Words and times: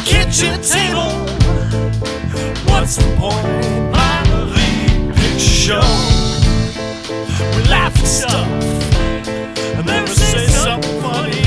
the 0.00 0.06
kitchen 0.06 0.60
table. 0.62 1.10
What's 2.70 2.96
the 2.96 3.16
point? 3.16 3.46
Minor 3.92 4.44
league 4.44 5.14
picture 5.14 5.38
show. 5.38 5.80
We 7.56 7.62
laugh 7.68 7.96
at 7.98 8.06
stuff 8.06 8.48
and 9.76 9.88
then 9.88 10.04
we 10.04 10.10
say 10.10 10.46
something 10.46 11.00
funny, 11.00 11.42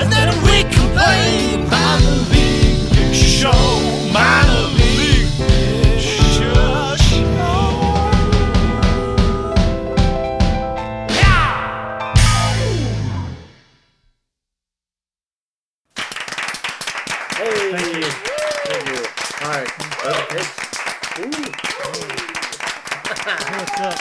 and 0.00 0.12
then 0.12 0.28
we 0.44 0.62
complain. 0.74 1.68
Minor 1.68 2.16
league 2.30 2.90
picture 2.90 3.14
show. 3.14 3.75
What's 23.26 23.80
up? 23.80 23.98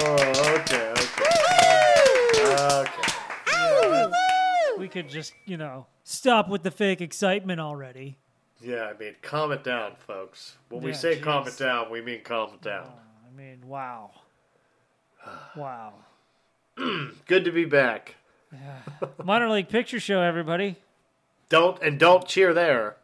Oh, 0.00 0.54
okay, 0.56 0.90
okay. 0.90 1.28
Okay. 2.74 4.12
We 4.78 4.88
could 4.88 5.08
just, 5.08 5.32
you 5.46 5.56
know, 5.56 5.86
stop 6.02 6.48
with 6.48 6.64
the 6.64 6.72
fake 6.72 7.00
excitement 7.00 7.60
already. 7.60 8.16
Yeah, 8.60 8.90
I 8.92 8.98
mean, 8.98 9.14
calm 9.22 9.52
it 9.52 9.62
down, 9.62 9.92
folks. 10.08 10.56
When 10.70 10.82
we 10.82 10.90
Yeah, 10.90 10.96
say 10.96 11.20
calm 11.20 11.44
jeez. 11.44 11.54
it 11.60 11.64
down, 11.64 11.88
we 11.92 12.00
mean 12.00 12.22
calm 12.24 12.54
it 12.54 12.62
down. 12.62 12.88
Oh, 12.92 12.98
I 13.32 13.36
mean, 13.36 13.60
wow. 13.68 14.10
Wow. 15.56 15.92
Good 17.26 17.44
to 17.44 17.52
be 17.52 17.64
back. 17.64 18.16
Minor 19.22 19.50
League 19.50 19.68
Picture 19.68 20.00
Show, 20.00 20.20
everybody. 20.20 20.74
Don't 21.48 21.80
and 21.80 21.96
don't 22.00 22.26
cheer 22.26 22.52
there 22.52 22.96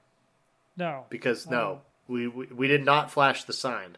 No. 0.77 1.05
because 1.11 1.47
no, 1.49 1.83
we, 2.09 2.29
we 2.29 2.47
we 2.47 2.69
did 2.69 2.85
not 2.85 3.11
flash 3.11 3.45
the 3.45 3.53
sign. 3.53 3.97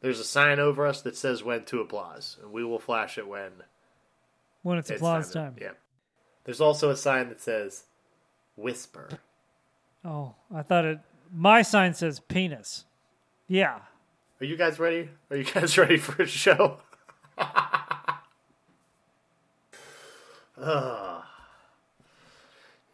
There's 0.00 0.18
a 0.20 0.24
sign 0.24 0.58
over 0.58 0.86
us 0.86 1.02
that 1.02 1.16
says 1.16 1.42
when 1.44 1.64
to 1.66 1.80
applause, 1.80 2.36
and 2.42 2.52
we 2.52 2.64
will 2.64 2.78
flash 2.78 3.18
it 3.18 3.28
when 3.28 3.50
When 4.62 4.78
it's 4.78 4.90
it's 4.90 4.98
applause 5.00 5.28
to- 5.28 5.34
time. 5.34 5.56
Yeah. 5.60 5.72
There's 6.44 6.60
also 6.60 6.88
a 6.90 6.96
sign 6.96 7.28
that 7.28 7.40
says 7.40 7.84
whisper. 8.56 9.08
Oh, 10.04 10.34
I 10.54 10.62
thought 10.62 10.84
it. 10.86 11.00
My 11.32 11.60
sign 11.62 11.92
says 11.94 12.18
penis. 12.20 12.86
Yeah. 13.46 13.80
Are 14.40 14.44
you 14.46 14.56
guys 14.56 14.78
ready? 14.80 15.10
Are 15.30 15.36
you 15.36 15.44
guys 15.44 15.76
ready 15.78 15.98
for 15.98 16.22
a 16.22 16.26
show? 16.26 16.78
Ah. 20.62 21.26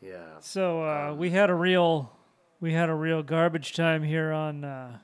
yeah. 0.01 0.39
So 0.41 0.83
uh, 0.83 1.15
we 1.15 1.31
had 1.31 1.51
a 1.51 1.55
real, 1.55 2.13
we 2.61 2.73
had 2.73 2.89
a 2.89 2.95
real 2.95 3.23
garbage 3.23 3.75
time 3.75 4.03
here 4.03 4.33
on 4.33 4.65
uh, 4.65 4.99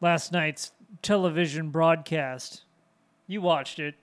last 0.00 0.32
night's 0.32 0.72
television 1.02 1.70
broadcast. 1.70 2.62
You 3.26 3.40
watched 3.42 3.78
it. 3.78 3.94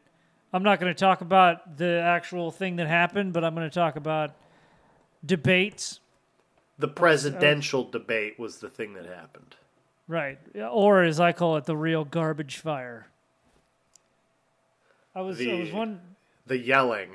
I'm 0.52 0.64
not 0.64 0.80
going 0.80 0.94
to 0.94 1.00
talk 1.00 1.22
about 1.22 1.78
the 1.78 2.00
actual 2.04 2.52
thing 2.52 2.76
that 2.76 2.88
happened, 2.88 3.34
but 3.34 3.44
I'm 3.44 3.56
going 3.56 3.70
to 3.70 3.74
talk 3.74 3.96
about 3.96 4.36
debates, 5.26 6.00
The 6.78 6.88
presidential 6.88 7.84
debate 7.90 8.38
was 8.38 8.58
the 8.58 8.70
thing 8.70 8.94
that 8.94 9.06
happened. 9.06 9.56
right? 10.08 10.38
Or 10.70 11.02
as 11.04 11.20
I 11.20 11.32
call 11.32 11.58
it, 11.58 11.66
the 11.66 11.78
real 11.78 12.06
garbage 12.06 12.58
fire. 12.58 13.08
I 15.16 15.22
was, 15.22 15.40
I 15.42 15.54
was 15.54 15.72
one. 15.72 16.02
The 16.46 16.58
yelling. 16.58 17.12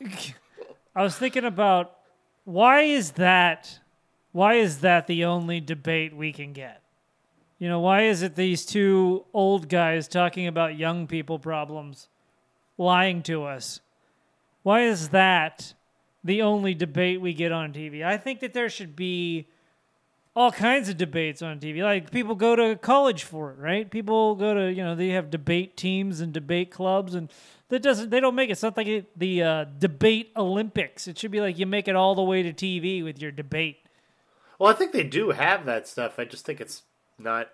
I 0.96 1.02
was 1.02 1.16
thinking 1.16 1.44
about 1.44 1.98
why 2.44 2.82
is 2.82 3.12
that 3.12 3.78
why 4.32 4.54
is 4.54 4.78
that 4.78 5.06
the 5.06 5.24
only 5.26 5.60
debate 5.60 6.16
we 6.16 6.32
can 6.32 6.54
get? 6.54 6.82
You 7.58 7.68
know, 7.68 7.80
why 7.80 8.04
is 8.04 8.22
it 8.22 8.34
these 8.34 8.64
two 8.64 9.24
old 9.34 9.68
guys 9.68 10.08
talking 10.08 10.46
about 10.46 10.76
young 10.76 11.06
people 11.06 11.38
problems 11.38 12.08
lying 12.78 13.22
to 13.24 13.44
us? 13.44 13.80
Why 14.62 14.82
is 14.82 15.10
that 15.10 15.74
the 16.24 16.42
only 16.42 16.74
debate 16.74 17.20
we 17.20 17.34
get 17.34 17.52
on 17.52 17.72
TV? 17.72 18.02
I 18.02 18.16
think 18.16 18.40
that 18.40 18.54
there 18.54 18.70
should 18.70 18.96
be 18.96 19.46
all 20.34 20.50
kinds 20.50 20.88
of 20.88 20.96
debates 20.96 21.42
on 21.42 21.60
TV. 21.60 21.82
Like 21.82 22.10
people 22.10 22.34
go 22.34 22.56
to 22.56 22.76
college 22.76 23.24
for 23.24 23.50
it, 23.50 23.58
right? 23.58 23.90
People 23.90 24.34
go 24.34 24.54
to, 24.54 24.72
you 24.72 24.82
know, 24.82 24.94
they 24.94 25.10
have 25.10 25.30
debate 25.30 25.76
teams 25.76 26.20
and 26.20 26.32
debate 26.32 26.70
clubs 26.70 27.14
and 27.14 27.30
that 27.68 27.82
doesn't 27.82 28.10
they 28.10 28.20
don't 28.20 28.34
make 28.34 28.48
it. 28.48 28.52
It's 28.52 28.62
not 28.62 28.76
like 28.76 28.86
it, 28.86 29.18
the 29.18 29.42
uh, 29.42 29.64
debate 29.78 30.30
Olympics. 30.36 31.08
It 31.08 31.18
should 31.18 31.30
be 31.30 31.40
like 31.40 31.58
you 31.58 31.66
make 31.66 31.88
it 31.88 31.96
all 31.96 32.14
the 32.14 32.22
way 32.22 32.42
to 32.42 32.52
TV 32.52 33.02
with 33.02 33.20
your 33.20 33.30
debate. 33.30 33.78
Well, 34.58 34.70
I 34.70 34.74
think 34.74 34.92
they 34.92 35.04
do 35.04 35.30
have 35.30 35.64
that 35.66 35.88
stuff. 35.88 36.18
I 36.18 36.24
just 36.24 36.44
think 36.44 36.60
it's 36.60 36.82
not. 37.18 37.48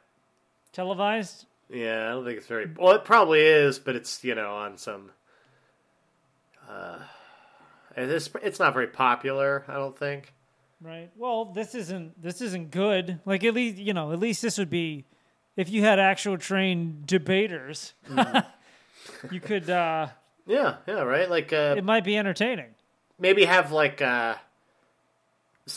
Televised? 0.73 1.47
Yeah, 1.71 2.09
I 2.09 2.11
don't 2.11 2.25
think 2.25 2.39
it's 2.39 2.47
very. 2.47 2.69
Well, 2.77 2.93
it 2.93 3.05
probably 3.05 3.41
is, 3.41 3.79
but 3.79 3.97
it's 3.97 4.23
you 4.25 4.35
know 4.35 4.55
on 4.57 4.77
some. 4.77 5.11
Uh, 6.69 6.99
it's 7.97 8.29
it's 8.43 8.59
not 8.59 8.75
very 8.75 8.89
popular. 8.89 9.65
I 9.69 9.75
don't 9.75 9.97
think. 9.97 10.35
Right. 10.81 11.11
Well, 11.17 11.47
this 11.47 11.75
isn't 11.75 12.23
this 12.23 12.41
isn't 12.41 12.71
good. 12.71 13.19
Like 13.25 13.43
at 13.45 13.55
least 13.55 13.79
you 13.79 13.93
know, 13.93 14.13
at 14.13 14.21
least 14.21 14.43
this 14.43 14.59
would 14.59 14.71
be 14.71 15.05
if 15.57 15.69
you 15.69 15.83
had 15.83 15.99
actual 15.99 16.39
trained 16.39 17.07
debaters. 17.07 17.95
you 19.31 19.41
could 19.41 19.69
uh 19.69 20.09
Yeah, 20.47 20.77
yeah, 20.87 21.01
right. 21.03 21.29
Like 21.29 21.53
uh, 21.53 21.75
it 21.77 21.85
might 21.85 22.05
be 22.05 22.17
entertaining. 22.17 22.75
maybe 23.19 23.45
have 23.45 23.73
like 23.73 24.01
uh, 24.01 24.37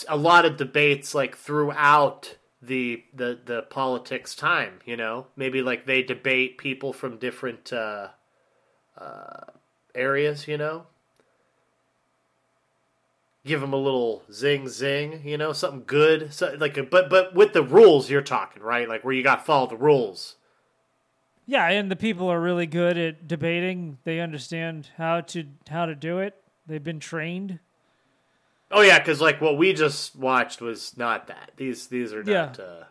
a 0.07 0.17
lot 0.17 0.45
of 0.45 0.57
debates 0.57 1.15
like 1.15 1.35
throughout 1.35 2.37
the 2.61 3.03
the 3.13 3.39
the 3.43 3.63
politics 3.63 4.35
time. 4.35 4.79
You 4.85 4.97
know, 4.97 5.27
maybe 5.35 5.61
like 5.63 5.85
they 5.85 6.03
debate 6.03 6.57
people 6.57 6.93
from 6.93 7.17
different 7.17 7.73
uh, 7.73 8.09
uh, 8.97 9.45
areas. 9.95 10.47
You 10.47 10.57
know, 10.57 10.85
give 13.45 13.61
them 13.61 13.73
a 13.73 13.77
little 13.77 14.23
zing 14.31 14.67
zing. 14.67 15.21
You 15.25 15.37
know, 15.37 15.53
something 15.53 15.83
good. 15.85 16.33
So 16.33 16.55
like, 16.59 16.77
a, 16.77 16.83
but 16.83 17.09
but 17.09 17.35
with 17.35 17.53
the 17.53 17.63
rules 17.63 18.09
you're 18.09 18.21
talking 18.21 18.63
right, 18.63 18.87
like 18.87 19.03
where 19.03 19.13
you 19.13 19.23
got 19.23 19.37
to 19.37 19.45
follow 19.45 19.67
the 19.67 19.77
rules. 19.77 20.35
Yeah, 21.45 21.67
and 21.67 21.91
the 21.91 21.95
people 21.95 22.31
are 22.31 22.39
really 22.39 22.67
good 22.67 22.97
at 22.97 23.27
debating. 23.27 23.97
They 24.03 24.19
understand 24.19 24.89
how 24.97 25.21
to 25.21 25.45
how 25.69 25.85
to 25.85 25.95
do 25.95 26.19
it. 26.19 26.35
They've 26.67 26.83
been 26.83 26.99
trained. 26.99 27.59
Oh 28.71 28.81
yeah, 28.81 28.99
because 28.99 29.19
like 29.19 29.41
what 29.41 29.57
we 29.57 29.73
just 29.73 30.15
watched 30.15 30.61
was 30.61 30.95
not 30.97 31.27
that. 31.27 31.51
These 31.57 31.87
these 31.87 32.13
are 32.13 32.23
not. 32.23 32.57
Yeah. 32.57 32.63
Uh, 32.63 32.83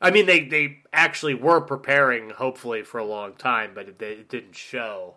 I 0.00 0.10
mean, 0.10 0.26
they 0.26 0.44
they 0.44 0.78
actually 0.92 1.34
were 1.34 1.60
preparing, 1.60 2.30
hopefully, 2.30 2.82
for 2.82 2.98
a 2.98 3.04
long 3.04 3.34
time, 3.34 3.72
but 3.74 3.88
it, 3.88 4.00
it 4.00 4.28
didn't 4.28 4.56
show. 4.56 5.16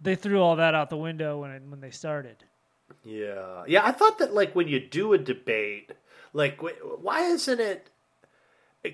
They 0.00 0.14
threw 0.14 0.40
all 0.40 0.56
that 0.56 0.74
out 0.74 0.90
the 0.90 0.96
window 0.96 1.40
when 1.40 1.50
it, 1.50 1.62
when 1.66 1.80
they 1.80 1.90
started. 1.90 2.44
Yeah, 3.04 3.64
yeah. 3.66 3.84
I 3.84 3.92
thought 3.92 4.18
that 4.18 4.34
like 4.34 4.54
when 4.54 4.68
you 4.68 4.80
do 4.80 5.12
a 5.12 5.18
debate, 5.18 5.92
like 6.32 6.60
why 7.00 7.22
isn't 7.22 7.60
it? 7.60 7.90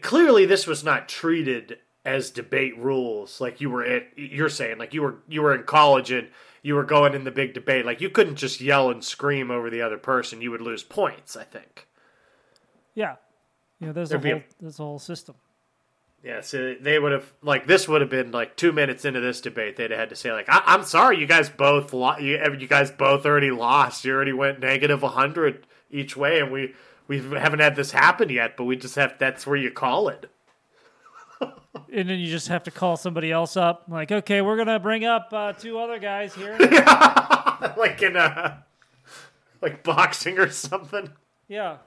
Clearly, 0.01 0.47
this 0.47 0.67
was 0.67 0.83
not 0.85 1.09
treated 1.09 1.79
as 2.05 2.31
debate 2.31 2.77
rules. 2.79 3.41
Like 3.41 3.61
you 3.61 3.71
were 3.71 3.85
at, 3.85 4.07
you're 4.17 4.49
saying, 4.49 4.79
like 4.79 4.95
you 4.95 5.03
were 5.03 5.17
you 5.29 5.43
were 5.43 5.55
in 5.55 5.65
college 5.65 6.11
and 6.11 6.29
you 6.63 6.75
were 6.75 6.85
going 6.85 7.15
in 7.15 7.25
the 7.25 7.31
big 7.31 7.55
debate. 7.55 7.85
Like 7.87 8.01
you 8.01 8.09
couldn't 8.11 8.37
just 8.37 8.61
yell 8.61 8.91
and 8.91 9.03
scream 9.05 9.51
over 9.51 9.69
the 9.71 9.83
other 9.83 9.99
person; 9.99 10.41
you 10.41 10.51
would 10.51 10.63
lose 10.63 10.83
points. 10.83 11.37
I 11.37 11.45
think. 11.45 11.87
Yeah, 12.95 13.17
you 13.81 13.87
know, 13.89 13.93
there's 13.93 14.11
There'd 14.11 14.25
a- 14.25 14.31
whole 14.31 14.43
there's 14.61 14.79
a 14.79 14.83
whole 14.83 14.99
system. 14.99 15.35
Yeah, 16.25 16.41
so 16.41 16.75
they 16.81 16.99
would 17.01 17.11
have 17.13 17.33
like 17.43 17.67
this 17.67 17.89
would 17.89 18.01
have 18.01 18.11
been 18.11 18.31
like 18.31 18.57
two 18.57 18.71
minutes 18.71 19.05
into 19.05 19.19
this 19.21 19.41
debate. 19.41 19.77
They'd 19.77 19.91
have 19.91 19.99
had 19.99 20.09
to 20.11 20.17
say 20.17 20.33
like, 20.33 20.47
I- 20.49 20.63
"I'm 20.67 20.85
sorry, 20.85 21.19
you 21.19 21.27
guys 21.27 21.49
both 21.51 21.93
lo- 21.93 22.17
you 22.19 22.39
you 22.59 22.69
guys 22.69 22.91
both 22.93 23.27
already 23.27 23.51
lost. 23.51 24.05
You 24.05 24.13
already 24.15 24.33
went 24.33 24.61
negative 24.61 25.03
hundred 25.03 25.67
each 25.91 26.17
way, 26.17 26.39
and 26.39 26.53
we 26.53 26.75
we 27.09 27.19
haven't 27.19 27.59
had 27.59 27.75
this 27.75 27.91
happen 27.91 28.29
yet. 28.29 28.57
But 28.57 28.65
we 28.65 28.77
just 28.77 28.95
have 28.95 29.15
that's 29.19 29.47
where 29.49 29.57
you 29.57 29.71
call 29.73 30.09
it. 30.09 30.31
And 31.91 32.09
then 32.09 32.19
you 32.19 32.27
just 32.29 32.49
have 32.49 32.63
to 32.65 32.71
call 32.71 32.97
somebody 32.97 33.33
else 33.33 33.57
up. 33.57 33.85
Like, 33.89 34.13
okay, 34.13 34.43
we're 34.43 34.57
gonna 34.57 34.79
bring 34.79 35.05
up 35.05 35.29
uh, 35.33 35.53
two 35.55 35.79
other 35.79 35.99
guys 35.99 36.35
here. 36.35 36.57
like 37.77 38.01
in 38.03 38.15
a 38.17 38.65
like 39.61 39.83
boxing 39.83 40.39
or 40.39 40.51
something. 40.51 41.11
Yeah, 41.49 41.79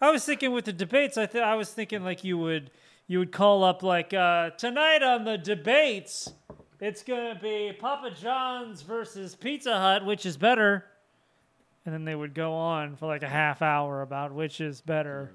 I 0.00 0.10
was 0.10 0.24
thinking 0.24 0.52
with 0.52 0.64
the 0.66 0.72
debates. 0.72 1.16
I 1.16 1.26
th- 1.26 1.42
I 1.42 1.54
was 1.54 1.70
thinking 1.72 2.02
like 2.04 2.24
you 2.24 2.38
would 2.38 2.70
you 3.10 3.18
would 3.18 3.32
call 3.32 3.64
up 3.64 3.82
like 3.82 4.14
uh, 4.14 4.50
tonight 4.50 5.02
on 5.02 5.24
the 5.24 5.36
debates. 5.36 6.32
It's 6.78 7.02
gonna 7.02 7.36
be 7.42 7.72
Papa 7.76 8.12
John's 8.12 8.82
versus 8.82 9.34
Pizza 9.34 9.76
Hut, 9.76 10.06
which 10.06 10.24
is 10.24 10.36
better. 10.36 10.84
And 11.84 11.92
then 11.92 12.04
they 12.04 12.14
would 12.14 12.34
go 12.34 12.52
on 12.52 12.94
for 12.94 13.06
like 13.06 13.24
a 13.24 13.28
half 13.28 13.62
hour 13.62 14.00
about 14.00 14.32
which 14.32 14.60
is 14.60 14.80
better. 14.80 15.32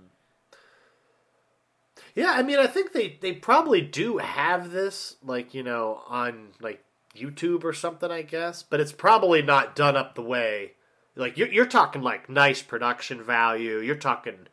Yeah, 2.16 2.32
I 2.32 2.44
mean, 2.44 2.60
I 2.60 2.68
think 2.68 2.94
they 2.94 3.18
they 3.20 3.34
probably 3.34 3.82
do 3.82 4.20
have 4.20 4.72
this 4.72 5.18
like 5.22 5.54
you 5.54 5.62
know 5.62 6.02
on 6.08 6.52
like 6.62 6.82
YouTube 7.14 7.66
or 7.66 7.74
something, 7.74 8.10
I 8.10 8.22
guess. 8.22 8.64
But 8.64 8.80
it's 8.80 8.94
probably 8.94 9.42
not 9.42 9.76
done 9.76 9.98
up 9.98 10.16
the 10.16 10.22
way. 10.22 10.76
Like 11.18 11.38
you're, 11.38 11.52
you're 11.52 11.66
talking 11.66 12.02
like 12.02 12.30
nice 12.30 12.62
production 12.62 13.22
value. 13.22 13.80
You're 13.80 13.96
talking 13.96 14.48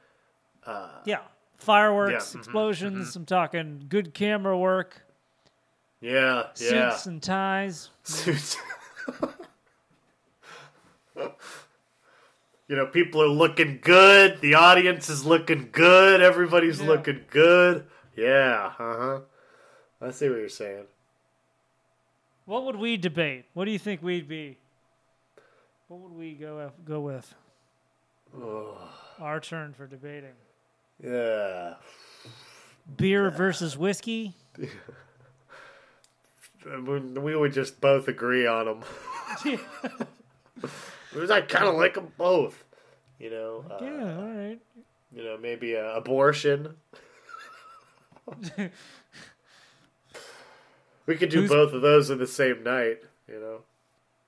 Yeah. 1.05 1.21
Fireworks, 1.62 2.12
Yeah, 2.35 2.38
mhm, 2.38 2.44
explosions. 2.44 3.17
I'm 3.17 3.25
talking 3.26 3.85
good 3.88 4.12
camera 4.14 4.56
work, 4.59 5.03
yeah, 6.00 6.49
yeah. 6.59 6.91
suits 6.91 7.06
and 7.06 7.23
ties. 7.23 7.91
Suits. 8.03 8.56
you 11.17 12.76
know, 12.76 12.87
people 12.87 13.23
are 13.23 13.29
looking 13.29 13.79
good. 13.82 14.41
The 14.41 14.55
audience 14.55 15.09
is 15.09 15.25
looking 15.25 15.69
good. 15.73 16.20
Everybody's 16.20 16.81
Yeah. 16.81 16.87
looking 16.88 17.25
good. 17.31 17.87
Yeah, 18.17 18.73
uh 18.79 18.97
huh. 18.97 19.20
I 20.00 20.11
see 20.11 20.29
what 20.29 20.38
you're 20.38 20.49
saying. 20.49 20.87
What 22.44 22.64
would 22.64 22.76
we 22.76 22.97
debate? 22.97 23.44
What 23.55 23.67
do 23.67 23.70
you 23.70 23.79
think 23.79 24.03
we'd 24.03 24.29
be? 24.29 24.59
What 25.88 26.00
would 26.00 26.12
we 26.12 26.35
go 26.35 26.73
go 26.85 27.00
with? 27.00 27.35
Our 29.20 29.38
turn 29.41 29.75
for 29.75 29.87
debating. 29.87 30.32
Yeah. 31.04 31.75
Beer 32.96 33.31
versus 33.31 33.76
whiskey. 33.76 34.34
We 36.64 37.00
we 37.00 37.34
would 37.34 37.52
just 37.52 37.81
both 37.81 38.06
agree 38.06 38.46
on 38.46 38.66
them. 38.66 38.84
Because 41.12 41.31
I 41.31 41.40
kind 41.40 41.64
of 41.66 41.75
like 41.75 41.94
them 41.94 42.12
both. 42.16 42.62
You 43.19 43.31
know, 43.31 43.64
uh, 43.69 43.78
yeah, 43.84 44.16
all 44.16 44.28
right. 44.31 44.58
you 45.12 45.25
know, 45.25 45.37
maybe 45.37 45.76
uh, 45.76 45.93
abortion. 45.94 46.76
we 51.06 51.16
could 51.16 51.31
do 51.31 51.40
Who's- 51.40 51.50
both 51.50 51.72
of 51.72 51.82
those 51.82 52.10
in 52.10 52.19
the 52.19 52.26
same 52.26 52.62
night. 52.62 53.02
You 53.28 53.40
know. 53.40 53.58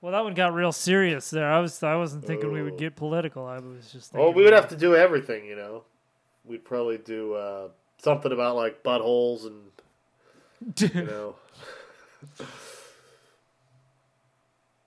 Well, 0.01 0.11
that 0.11 0.23
one 0.23 0.33
got 0.33 0.53
real 0.53 0.71
serious 0.71 1.29
there. 1.29 1.49
I 1.49 1.59
was 1.59 1.81
I 1.83 1.95
wasn't 1.95 2.25
thinking 2.25 2.51
we 2.51 2.59
Oh. 2.61 2.65
would 2.65 2.77
get 2.77 2.95
political. 2.95 3.45
I 3.45 3.59
was 3.59 3.91
just 3.91 4.11
thinking. 4.11 4.25
Well, 4.25 4.33
we 4.33 4.43
would 4.43 4.53
have 4.53 4.67
to 4.69 4.75
do 4.77 4.95
everything. 4.95 5.45
You 5.45 5.55
know, 5.55 5.83
we'd 6.47 6.65
probably 6.65 6.97
do 6.97 7.33
uh, 7.33 7.69
something 7.97 8.31
about 8.31 8.55
like 8.55 8.83
buttholes 8.83 9.45
and 9.45 9.71
you 10.93 11.03
know. 11.05 11.35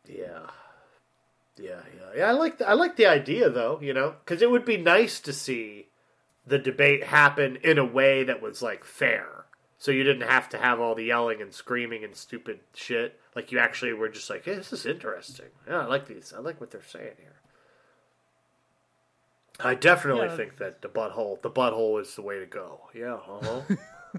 yeah. 0.07 0.51
Yeah, 1.61 1.81
yeah, 1.97 2.11
yeah. 2.17 2.29
I 2.29 2.33
like 2.33 2.59
the, 2.59 2.69
I 2.69 2.75
like 2.75 2.97
the 2.97 3.07
idea 3.07 3.51
though, 3.51 3.81
you 3.83 3.93
know, 3.93 4.15
because 4.25 4.43
it 4.43 4.51
would 4.51 4.65
be 4.65 4.77
nice 4.77 5.19
to 5.21 5.33
see 5.33 5.89
the 6.47 6.59
debate 6.59 7.05
happen 7.05 7.57
in 7.63 7.79
a 7.79 7.85
way 7.85 8.23
that 8.25 8.41
was 8.41 8.63
like 8.63 8.85
fair, 8.85 9.47
so 9.77 9.91
you 9.91 10.05
didn't 10.05 10.29
have 10.29 10.49
to 10.51 10.59
have 10.59 10.81
all 10.81 10.95
the 10.95 11.05
yelling 11.05 11.43
and 11.43 11.53
screaming 11.53 12.05
and 12.05 12.15
stupid 12.17 12.61
shit. 12.75 13.21
Like 13.35 13.53
you 13.53 13.59
actually 13.59 13.93
were 13.93 14.09
just 14.09 14.31
like, 14.31 14.45
hey, 14.45 14.55
this 14.55 14.73
is 14.73 14.87
interesting. 14.87 15.47
Yeah, 15.67 15.81
I 15.81 15.87
like 15.87 16.07
these. 16.07 16.33
I 16.37 16.41
like 16.41 16.61
what 16.61 16.71
they're 16.71 16.83
saying 16.83 17.17
here. 17.19 17.35
I 19.61 19.75
definitely 19.75 20.27
Yeah. 20.29 20.37
think 20.37 20.57
that 20.59 20.83
the 20.83 20.89
butthole, 20.89 21.41
the 21.43 21.51
butthole 21.51 22.01
is 22.01 22.15
the 22.15 22.23
way 22.23 22.39
to 22.39 22.47
go. 22.47 22.81
Yeah, 22.95 23.15
uh-huh. 23.15 23.63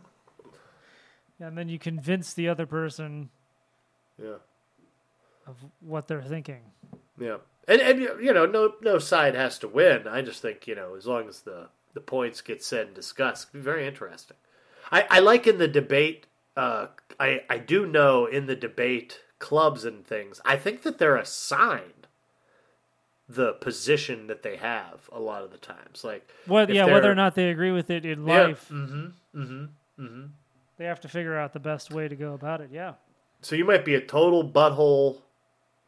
and 1.40 1.58
then 1.58 1.70
you 1.70 1.80
convince 1.80 2.34
the 2.34 2.50
other 2.50 2.66
person 2.66 3.30
yeah. 4.22 4.38
of 5.48 5.56
what 5.80 6.08
they're 6.08 6.22
thinking. 6.22 6.62
Yeah, 7.18 7.38
and 7.68 7.82
and 7.82 8.00
you 8.24 8.34
know, 8.34 8.46
no 8.46 8.74
no 8.82 9.00
side 9.00 9.36
has 9.36 9.58
to 9.60 9.68
win. 9.68 10.08
I 10.08 10.22
just 10.22 10.42
think 10.42 10.68
you 10.68 10.76
know, 10.76 10.96
as 10.96 11.06
long 11.08 11.28
as 11.28 11.42
the 11.42 11.70
the 11.94 12.02
points 12.02 12.42
get 12.42 12.64
said 12.64 12.88
and 12.88 12.96
discussed, 12.96 13.48
it'd 13.50 13.62
be 13.62 13.64
very 13.64 13.88
interesting. 13.88 14.38
I 14.92 15.06
I 15.10 15.20
like 15.20 15.48
in 15.48 15.58
the 15.58 15.68
debate. 15.68 16.26
Uh, 16.58 16.88
I 17.20 17.44
I 17.50 17.58
do 17.60 17.86
know 17.86 18.26
in 18.26 18.46
the 18.48 18.56
debate 18.56 19.22
clubs 19.40 19.86
and 19.86 20.06
things. 20.06 20.42
I 20.44 20.58
think 20.58 20.82
that 20.84 20.98
they're 20.98 21.16
assigned 21.16 21.99
the 23.32 23.54
position 23.54 24.26
that 24.28 24.42
they 24.42 24.56
have 24.58 25.08
a 25.12 25.20
lot 25.20 25.44
of 25.44 25.52
the 25.52 25.58
times. 25.60 26.04
Like 26.04 26.28
What? 26.48 26.70
Yeah, 26.74 26.86
whether 26.86 27.12
or 27.12 27.16
not 27.16 27.36
they 27.36 27.50
agree 27.52 27.70
with 27.72 27.92
it 27.92 28.04
in 28.06 28.26
Yeah, 28.26 28.42
life, 28.48 28.68
Mm-hmm. 28.72 29.06
Mm-hmm. 29.40 29.66
Mm-hmm. 30.04 30.26
they 30.78 30.86
have 30.86 31.00
to 31.02 31.08
figure 31.08 31.38
out 31.38 31.54
the 31.54 31.60
best 31.60 31.92
way 31.94 32.08
to 32.08 32.16
go 32.16 32.34
about 32.34 32.62
it. 32.62 32.70
Yeah. 32.74 32.94
So 33.42 33.56
you 33.56 33.66
might 33.66 33.86
be 33.86 33.94
a 33.96 34.02
total 34.02 34.44
butthole 34.50 35.22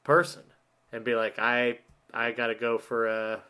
person 0.03 0.43
and 0.91 1.03
be 1.03 1.15
like, 1.15 1.39
I 1.39 1.79
I 2.13 2.31
gotta 2.31 2.53
go 2.55 2.77
for 2.77 3.07
a 3.07 3.41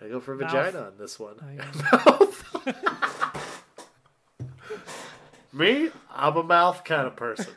I 0.00 0.06
go 0.08 0.20
for 0.20 0.34
a 0.34 0.36
Mouth. 0.36 0.52
vagina 0.52 0.78
on 0.86 0.92
this 0.98 1.18
one. 1.18 1.34
Me, 5.52 5.90
I'm 6.14 6.36
a 6.36 6.42
mouth 6.42 6.84
kind 6.84 7.06
of 7.06 7.16
person. 7.16 7.52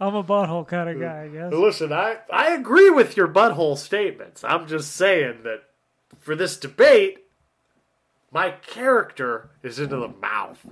I'm 0.00 0.14
a 0.14 0.22
butthole 0.22 0.66
kind 0.66 0.88
of 0.88 1.00
guy, 1.00 1.24
I 1.24 1.28
guess. 1.28 1.52
Listen, 1.52 1.92
I 1.92 2.18
I 2.32 2.54
agree 2.54 2.90
with 2.90 3.16
your 3.16 3.28
butthole 3.28 3.76
statements. 3.76 4.44
I'm 4.44 4.66
just 4.66 4.92
saying 4.92 5.42
that 5.42 5.64
for 6.20 6.36
this 6.36 6.56
debate, 6.56 7.24
my 8.30 8.50
character 8.50 9.50
is 9.62 9.78
into 9.78 9.96
the 9.96 10.08
mouth. 10.08 10.64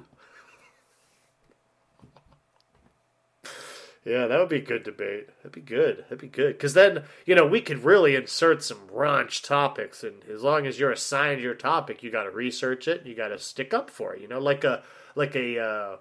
Yeah, 4.04 4.28
that 4.28 4.38
would 4.38 4.48
be 4.48 4.58
a 4.58 4.60
good 4.60 4.84
debate. 4.84 5.26
That'd 5.38 5.50
be 5.50 5.60
good. 5.60 6.04
That'd 6.04 6.20
be 6.20 6.28
good. 6.28 6.52
Because 6.52 6.74
then, 6.74 7.02
you 7.24 7.34
know, 7.34 7.44
we 7.44 7.60
could 7.60 7.82
really 7.82 8.14
insert 8.14 8.62
some 8.62 8.86
raunch 8.86 9.44
topics. 9.44 10.04
And 10.04 10.22
as 10.32 10.44
long 10.44 10.64
as 10.64 10.78
you're 10.78 10.92
assigned 10.92 11.40
your 11.40 11.56
topic, 11.56 12.04
you 12.04 12.12
got 12.12 12.22
to 12.22 12.30
research 12.30 12.86
it. 12.86 13.04
You 13.04 13.16
got 13.16 13.28
to 13.28 13.38
stick 13.40 13.74
up 13.74 13.90
for 13.90 14.14
it. 14.14 14.22
You 14.22 14.28
know, 14.28 14.38
like 14.38 14.62
a, 14.62 14.84
like 15.16 15.34
a, 15.34 15.58
uh, 15.58 15.96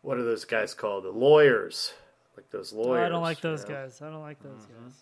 what 0.00 0.16
are 0.16 0.24
those 0.24 0.46
guys 0.46 0.72
called? 0.72 1.04
The 1.04 1.10
lawyers. 1.10 1.92
Like 2.36 2.50
those 2.50 2.72
Oh, 2.72 2.82
lawyers. 2.82 3.06
I 3.06 3.08
don't 3.08 3.22
like 3.22 3.38
you 3.42 3.50
those 3.50 3.62
know? 3.64 3.74
guys. 3.74 4.02
I 4.02 4.10
don't 4.10 4.22
like 4.22 4.42
those 4.42 4.66
guys. 4.66 4.92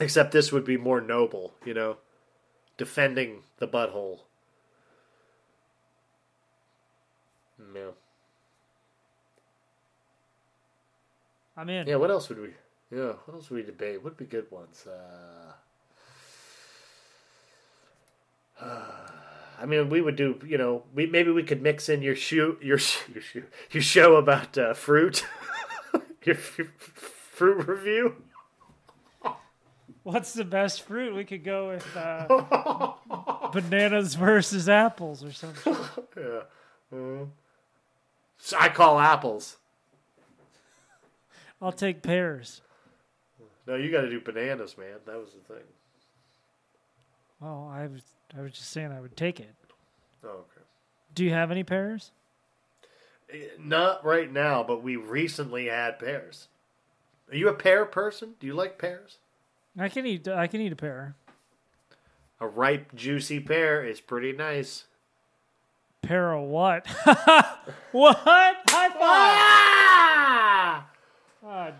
Except 0.00 0.32
this 0.32 0.52
would 0.52 0.64
be 0.64 0.76
more 0.76 1.00
noble, 1.00 1.54
you 1.64 1.72
know, 1.74 1.96
defending 2.76 3.42
the 3.58 3.66
butthole. 3.68 4.20
Yeah. 7.74 7.90
I'm 11.56 11.68
in. 11.70 11.86
Yeah. 11.86 11.96
What 11.96 12.10
else 12.10 12.28
would 12.28 12.40
we? 12.40 12.50
Yeah. 12.90 13.12
What 13.24 13.34
else 13.34 13.48
would 13.50 13.56
we 13.56 13.62
debate? 13.62 13.96
What 14.02 14.04
would 14.04 14.16
be 14.18 14.26
good 14.26 14.50
ones. 14.50 14.86
Uh, 14.86 15.52
I 19.58 19.64
mean, 19.66 19.88
we 19.88 20.02
would 20.02 20.16
do. 20.16 20.38
You 20.46 20.58
know, 20.58 20.82
we 20.94 21.06
maybe 21.06 21.30
we 21.30 21.42
could 21.42 21.62
mix 21.62 21.88
in 21.88 22.02
your 22.02 22.14
shoe, 22.16 22.58
your 22.60 22.78
your 23.12 23.22
shoe, 23.22 23.44
your 23.70 23.82
show 23.82 24.16
about 24.16 24.58
uh, 24.58 24.74
fruit, 24.74 25.24
your 26.26 26.36
f- 26.36 26.60
fruit 27.32 27.66
review. 27.66 28.16
What's 30.02 30.34
the 30.34 30.44
best 30.44 30.82
fruit? 30.82 31.14
We 31.14 31.24
could 31.24 31.42
go 31.44 31.68
with 31.70 31.96
uh, 31.96 33.48
bananas 33.52 34.14
versus 34.14 34.68
apples 34.68 35.24
or 35.24 35.32
something. 35.32 35.74
Yeah. 36.16 36.40
Mhm. 36.92 37.28
So 38.38 38.56
I 38.60 38.68
call 38.68 38.98
apples. 39.00 39.56
I'll 41.60 41.72
take 41.72 42.02
pears. 42.02 42.60
No, 43.66 43.74
you 43.74 43.90
got 43.90 44.02
to 44.02 44.10
do 44.10 44.20
bananas, 44.20 44.76
man. 44.78 44.98
That 45.06 45.16
was 45.18 45.30
the 45.32 45.54
thing. 45.54 45.64
Well, 47.40 47.68
I 47.72 47.86
was 47.88 48.02
I 48.38 48.42
was 48.42 48.52
just 48.52 48.70
saying 48.70 48.92
I 48.92 49.00
would 49.00 49.16
take 49.16 49.40
it. 49.40 49.54
Oh, 50.24 50.28
okay. 50.28 50.60
Do 51.14 51.24
you 51.24 51.32
have 51.32 51.50
any 51.50 51.64
pears? 51.64 52.12
Not 53.58 54.04
right 54.04 54.32
now, 54.32 54.62
but 54.62 54.82
we 54.82 54.96
recently 54.96 55.66
had 55.66 55.98
pears. 55.98 56.48
Are 57.30 57.36
you 57.36 57.48
a 57.48 57.54
pear 57.54 57.84
person? 57.84 58.34
Do 58.38 58.46
you 58.46 58.54
like 58.54 58.78
pears? 58.78 59.18
I 59.78 59.88
can 59.88 60.06
eat 60.06 60.28
I 60.28 60.46
can 60.46 60.60
eat 60.60 60.72
a 60.72 60.76
pear. 60.76 61.16
A 62.40 62.46
ripe, 62.46 62.94
juicy 62.94 63.40
pear 63.40 63.84
is 63.84 64.00
pretty 64.00 64.32
nice. 64.32 64.84
Pear 66.02 66.34
of 66.34 66.48
what? 66.48 66.86
what? 67.92 68.16
High 68.24 68.88
five! 68.90 68.98
Ah! 69.00 70.86
Oh. 71.44 71.72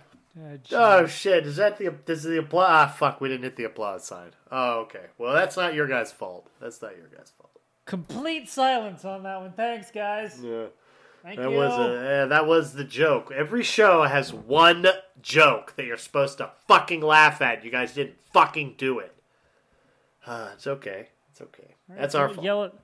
Oh 0.73 1.07
shit! 1.07 1.47
Is 1.47 1.57
that 1.57 1.79
the 1.79 1.95
this 2.05 2.19
is 2.19 2.25
the 2.25 2.38
applause? 2.38 2.69
Ah, 2.69 2.87
fuck! 2.88 3.21
We 3.21 3.29
didn't 3.29 3.45
hit 3.45 3.57
the 3.57 3.65
applause 3.65 4.05
sign. 4.05 4.33
Oh, 4.50 4.81
okay. 4.81 5.07
Well, 5.17 5.33
that's 5.33 5.57
not 5.57 5.75
your 5.75 5.87
guys' 5.87 6.12
fault. 6.12 6.50
That's 6.61 6.83
not 6.83 6.97
your 6.97 7.07
guys' 7.07 7.33
fault. 7.38 7.50
Complete 7.87 8.49
silence 8.49 9.05
on 9.05 9.23
that 9.23 9.41
one. 9.41 9.53
Thanks, 9.53 9.91
guys. 9.91 10.38
Yeah. 10.43 10.67
Thank 11.26 11.40
That 11.40 11.50
you. 11.50 11.56
was 11.56 11.73
a, 11.73 11.92
yeah, 12.04 12.25
that 12.26 12.47
was 12.47 12.75
the 12.75 12.85
joke. 12.85 13.33
Every 13.35 13.64
show 13.64 14.04
has 14.04 14.33
one 14.33 14.87
joke 15.21 15.75
that 15.75 15.85
you're 15.85 15.97
supposed 15.97 16.38
to 16.38 16.52
fucking 16.68 17.00
laugh 17.00 17.42
at. 17.42 17.64
You 17.64 17.71
guys 17.73 17.95
didn't 17.95 18.14
fucking 18.33 18.75
do 18.78 19.00
it. 19.00 19.12
Uh, 20.28 20.50
it's 20.54 20.66
okay. 20.66 21.06
It's 21.30 21.40
okay. 21.40 21.76
That's 21.88 22.16
our 22.16 22.28
fault. 22.28 22.45
Yell 22.45 22.64
at, 22.64 22.75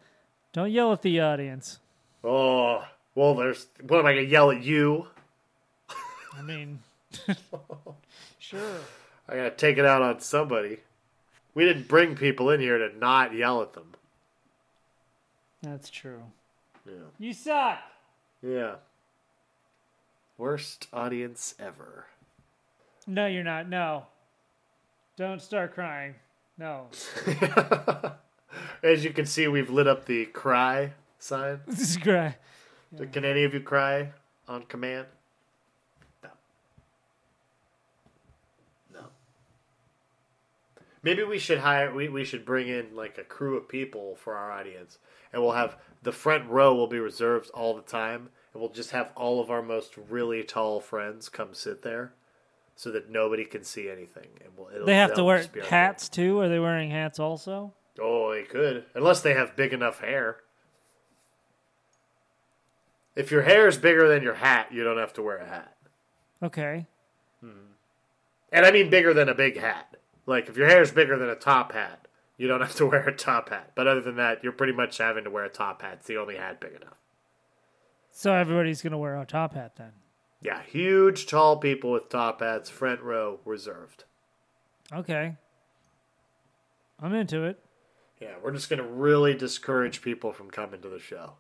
don't 0.53 0.71
yell 0.71 0.93
at 0.93 1.03
the 1.03 1.19
audience. 1.19 1.81
Oh, 2.23 2.85
well, 3.17 3.35
there's. 3.35 3.67
What 3.85 3.99
am 3.99 4.07
I 4.07 4.15
gonna 4.15 4.29
yell 4.29 4.53
at 4.53 4.63
you? 4.63 5.09
I 6.39 6.43
mean, 6.45 6.79
sure. 8.39 8.61
I 9.29 9.35
gotta 9.35 9.51
take 9.51 9.77
it 9.77 9.85
out 9.85 10.03
on 10.03 10.21
somebody. 10.21 10.79
We 11.53 11.65
didn't 11.65 11.89
bring 11.89 12.15
people 12.15 12.49
in 12.51 12.61
here 12.61 12.79
to 12.79 12.97
not 12.97 13.35
yell 13.35 13.61
at 13.61 13.73
them. 13.73 13.93
That's 15.63 15.91
true. 15.91 16.23
Yeah. 16.87 16.93
You 17.19 17.33
suck. 17.33 17.79
Yeah. 18.43 18.77
Worst 20.37 20.89
audience 20.93 21.55
ever. 21.59 22.07
No, 23.07 23.27
you're 23.27 23.45
not. 23.45 23.69
No. 23.69 24.07
Don't 25.17 25.41
start 25.41 25.75
crying. 25.75 26.15
No. 26.59 26.87
As 28.83 29.05
you 29.05 29.11
can 29.11 29.27
see, 29.27 29.47
we've 29.49 29.71
lit 29.71 29.87
up 29.87 30.07
the 30.07 30.27
cry 30.27 30.93
sign. 31.19 31.61
This 31.67 31.81
is 31.81 31.97
cry. 31.97 32.37
Can 33.13 33.25
any 33.25 33.45
of 33.45 33.55
you 33.55 33.61
cry 33.61 34.13
on 34.49 34.65
command? 34.65 35.07
No. 36.23 36.31
No. 38.93 39.01
Maybe 41.03 41.23
we 41.23 41.39
should 41.39 41.59
hire. 41.59 41.95
We, 41.95 42.09
we 42.09 42.25
should 42.25 42.45
bring 42.45 42.69
in 42.69 42.95
like 42.95 43.17
a 43.19 43.25
crew 43.25 43.57
of 43.57 43.69
people 43.69 44.17
for 44.17 44.35
our 44.35 44.51
audience, 44.51 44.99
and 45.33 45.43
we'll 45.43 45.53
have 45.53 45.77
the 46.03 46.13
front 46.13 46.49
row 46.49 46.75
will 46.75 46.87
be 46.87 46.99
reserved 46.99 47.51
all 47.51 47.75
the 47.75 47.83
time, 47.83 48.31
and 48.53 48.61
we'll 48.61 48.71
just 48.71 48.91
have 48.91 49.13
all 49.17 49.41
of 49.41 49.51
our 49.51 49.63
most 49.63 49.97
really 49.97 50.43
tall 50.43 50.81
friends 50.81 51.29
come 51.29 51.55
sit 51.55 51.83
there, 51.83 52.13
so 52.75 52.91
that 52.91 53.11
nobody 53.11 53.45
can 53.45 53.65
see 53.65 53.89
anything. 53.89 54.29
And 54.45 54.53
we'll, 54.57 54.69
it'll, 54.75 54.87
They 54.87 54.97
have 54.97 55.15
to 55.15 55.25
wear 55.25 55.45
hats 55.69 56.09
too. 56.09 56.41
Are 56.41 56.49
they 56.49 56.59
wearing 56.59 56.91
hats 56.91 57.19
also? 57.19 57.73
Oh, 58.01 58.33
they 58.33 58.43
could, 58.43 58.85
unless 58.95 59.21
they 59.21 59.35
have 59.35 59.57
big 59.57 59.73
enough 59.73 60.01
hair. 60.01 60.39
If 63.15 63.31
your 63.31 63.43
hair 63.43 63.69
is 63.69 63.77
bigger 63.77 64.09
than 64.09 64.23
your 64.23 64.35
hat, 64.35 64.73
you 64.73 64.83
don't 64.83 64.99
have 64.99 65.13
to 65.15 65.23
wear 65.23 65.37
a 65.37 65.47
hat. 65.47 65.77
Okay. 66.43 66.87
Hmm. 67.41 67.73
And 68.51 68.65
I 68.65 68.71
mean 68.71 68.89
bigger 68.89 69.13
than 69.13 69.29
a 69.29 69.35
big 69.35 69.59
hat. 69.59 69.97
Like 70.27 70.49
if 70.49 70.57
your 70.57 70.69
hair 70.69 70.83
is 70.83 70.91
bigger 70.91 71.19
than 71.19 71.29
a 71.29 71.35
top 71.35 71.73
hat, 71.73 72.09
you 72.43 72.49
don't 72.49 72.61
have 72.61 72.75
to 72.75 72.87
wear 72.91 73.09
a 73.09 73.15
top 73.17 73.51
hat. 73.51 73.71
But 73.77 73.87
other 73.87 74.01
than 74.01 74.17
that, 74.17 74.43
you're 74.43 74.53
pretty 74.53 74.73
much 74.73 74.99
having 74.99 75.23
to 75.23 75.31
wear 75.31 75.45
a 75.45 75.49
top 75.49 75.81
hat. 75.81 75.99
It's 75.99 76.09
the 76.09 76.17
only 76.17 76.37
hat 76.37 76.61
big 76.61 76.73
enough. 76.75 76.97
So 78.11 78.35
everybody's 78.35 78.83
gonna 78.83 78.99
wear 78.99 79.17
a 79.19 79.25
top 79.25 79.55
hat 79.55 79.77
then. 79.77 79.93
Yeah, 80.43 80.61
huge, 80.61 81.27
tall 81.27 81.59
people 81.59 81.93
with 81.93 82.09
top 82.09 82.41
hats, 82.41 82.69
front 82.69 83.01
row 83.01 83.39
reserved. 83.45 84.05
Okay. 84.93 85.37
I'm 87.01 87.15
into 87.15 87.45
it. 87.45 87.61
Yeah, 88.21 88.35
we're 88.43 88.53
just 88.53 88.69
gonna 88.69 88.83
really 88.87 89.35
discourage 89.35 90.03
people 90.03 90.33
from 90.33 90.51
coming 90.51 90.83
to 90.83 90.89
the 90.89 90.99
show. 90.99 91.35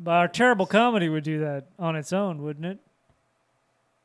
But 0.00 0.12
our 0.12 0.28
terrible 0.28 0.66
comedy 0.66 1.10
would 1.10 1.24
do 1.24 1.40
that 1.40 1.68
on 1.78 1.94
its 1.94 2.12
own, 2.12 2.42
wouldn't 2.42 2.64
it? 2.64 2.78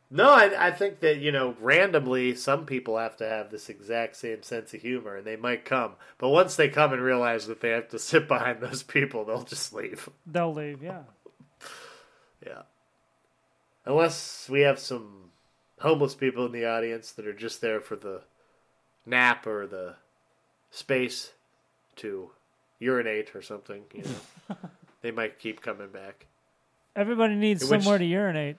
No, 0.10 0.30
I, 0.30 0.68
I 0.68 0.72
think 0.72 1.02
that 1.02 1.18
you 1.18 1.32
know 1.32 1.56
randomly 1.60 2.34
some 2.36 2.66
people 2.66 2.98
have 2.98 3.18
to 3.18 3.28
have 3.28 3.52
this 3.52 3.70
exact 3.70 4.16
same 4.16 4.42
sense 4.42 4.74
of 4.74 4.82
humor, 4.82 5.18
and 5.18 5.26
they 5.28 5.36
might 5.36 5.66
come. 5.66 5.94
But 6.18 6.30
once 6.30 6.56
they 6.56 6.70
come 6.70 6.94
and 6.94 7.02
realize 7.02 7.48
that 7.48 7.60
they 7.60 7.70
have 7.72 7.90
to 7.90 8.00
sit 8.00 8.28
behind 8.28 8.62
those 8.62 8.84
people, 8.84 9.26
they'll 9.26 9.44
just 9.44 9.74
leave. 9.74 10.10
They'll 10.26 10.54
leave, 10.54 10.82
yeah. 10.82 11.04
Yeah. 12.46 12.62
Unless 13.86 14.48
we 14.50 14.62
have 14.62 14.80
some 14.80 15.32
homeless 15.80 16.16
people 16.16 16.46
in 16.46 16.52
the 16.52 16.66
audience 16.66 17.12
that 17.14 17.28
are 17.28 17.34
just 17.34 17.62
there 17.62 17.82
for 17.82 17.96
the 17.96 18.22
nap 19.06 19.46
or 19.46 19.68
the 19.68 19.96
space 20.72 21.32
to 21.98 22.32
urinate 22.80 23.36
or 23.36 23.42
something, 23.42 23.84
you 23.94 24.04
know. 24.04 24.56
they 25.02 25.12
might 25.12 25.40
keep 25.40 25.62
coming 25.62 25.90
back. 25.90 26.28
Everybody 26.96 27.36
needs 27.36 27.62
which- 27.62 27.82
somewhere 27.82 27.98
to 27.98 28.06
urinate. 28.06 28.58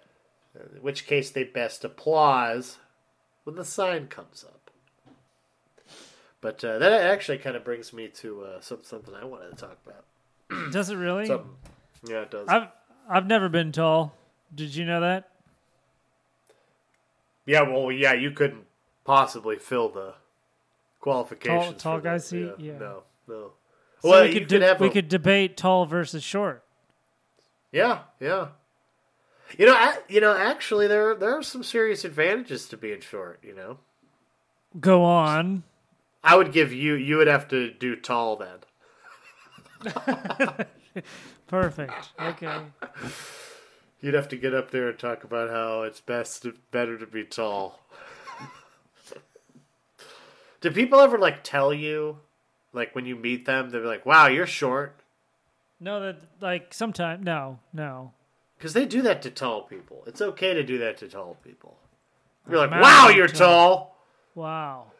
In 0.59 0.83
which 0.83 1.07
case 1.07 1.31
they 1.31 1.45
best 1.45 1.85
applause 1.85 2.79
when 3.45 3.57
the 3.57 3.65
sign 3.65 4.09
comes 4.09 4.45
up. 4.47 4.71
But 6.41 6.63
uh, 6.65 6.79
that 6.79 6.93
actually 6.93 7.39
kind 7.39 7.57
of 7.57 7.65
brings 7.65 7.93
me 7.93 8.09
to 8.09 8.43
uh, 8.45 8.61
some, 8.61 8.79
something 8.83 9.15
I 9.15 9.25
wanted 9.25 9.51
to 9.51 9.57
talk 9.57 9.79
about. 9.87 10.05
Does 10.73 10.91
it 10.91 10.97
really? 10.97 11.27
Something. 11.27 11.51
Yeah, 12.09 12.23
it 12.23 12.31
does. 12.31 12.47
I've 12.49 12.69
I've 13.09 13.27
never 13.27 13.49
been 13.49 13.73
tall. 13.73 14.15
Did 14.55 14.75
you 14.75 14.85
know 14.85 15.01
that? 15.01 15.31
Yeah, 17.45 17.63
well, 17.63 17.91
yeah, 17.91 18.13
you 18.13 18.31
couldn't 18.31 18.67
possibly 19.05 19.57
fill 19.57 19.89
the 19.89 20.15
qualifications. 21.01 21.83
tall 21.83 21.97
for 21.97 22.03
guy 22.05 22.19
seat? 22.19 22.53
Yeah. 22.59 22.79
No, 22.79 23.03
no. 23.27 23.53
So 24.03 24.11
well, 24.11 24.23
we 24.25 24.33
could 24.35 24.47
de- 24.47 24.77
we 24.79 24.89
a- 24.89 24.91
could 24.91 25.09
debate 25.09 25.57
tall 25.57 25.87
versus 25.87 26.23
short. 26.23 26.63
Yeah, 27.73 28.01
yeah. 28.21 28.49
You 29.57 29.67
know, 29.67 29.75
I, 29.75 29.99
you 30.09 30.21
know, 30.21 30.37
actually, 30.37 30.87
there 30.89 31.15
there 31.15 31.37
are 31.37 31.43
some 31.43 31.63
serious 31.63 32.05
advantages 32.05 32.69
to 32.69 32.77
being 32.77 33.01
short. 33.01 33.41
You 33.43 33.55
know, 33.55 33.79
Go 34.79 35.05
on. 35.05 35.63
I 36.23 36.37
would 36.37 36.53
give 36.53 36.73
you. 36.73 36.95
You 36.95 37.17
would 37.17 37.29
have 37.29 37.49
to 37.49 37.71
do 37.73 37.97
tall 37.97 38.37
then. 38.37 38.59
Perfect. 41.47 42.11
Okay. 42.21 42.59
You'd 44.01 44.15
have 44.15 44.29
to 44.29 44.37
get 44.37 44.55
up 44.55 44.71
there 44.71 44.89
and 44.91 44.99
talk 44.99 45.25
about 45.25 45.51
how 45.51 45.83
it's 45.83 46.01
best, 46.01 46.47
better 46.71 46.99
to 46.99 47.07
be 47.07 47.25
tall. 47.25 47.81
Do 50.61 50.71
people 50.71 51.01
ever 51.01 51.19
like 51.19 51.43
tell 51.43 51.73
you, 51.73 52.19
like 52.73 52.95
when 52.95 53.07
you 53.07 53.17
meet 53.17 53.47
them, 53.47 53.71
they're 53.71 53.87
like, 53.87 54.05
"Wow, 54.05 54.27
you're 54.27 54.47
short," 54.47 55.01
No, 55.81 56.01
that 56.01 56.17
like 56.41 56.75
sometime. 56.75 57.23
No, 57.23 57.61
no. 57.73 58.13
Because 58.59 58.73
they 58.73 58.85
do 58.85 59.03
that 59.03 59.23
to 59.23 59.31
tall 59.31 59.63
people. 59.63 60.03
It's 60.07 60.21
okay 60.21 60.53
to 60.53 60.65
do 60.65 60.79
that 60.79 60.99
to 60.99 61.09
tall 61.09 61.37
people. 61.45 61.79
You're 62.49 62.59
like, 62.59 62.71
"Wow, 62.71 63.09
you're 63.09 63.27
of 63.27 63.35
tall." 63.35 63.97
Wow. 64.35 64.93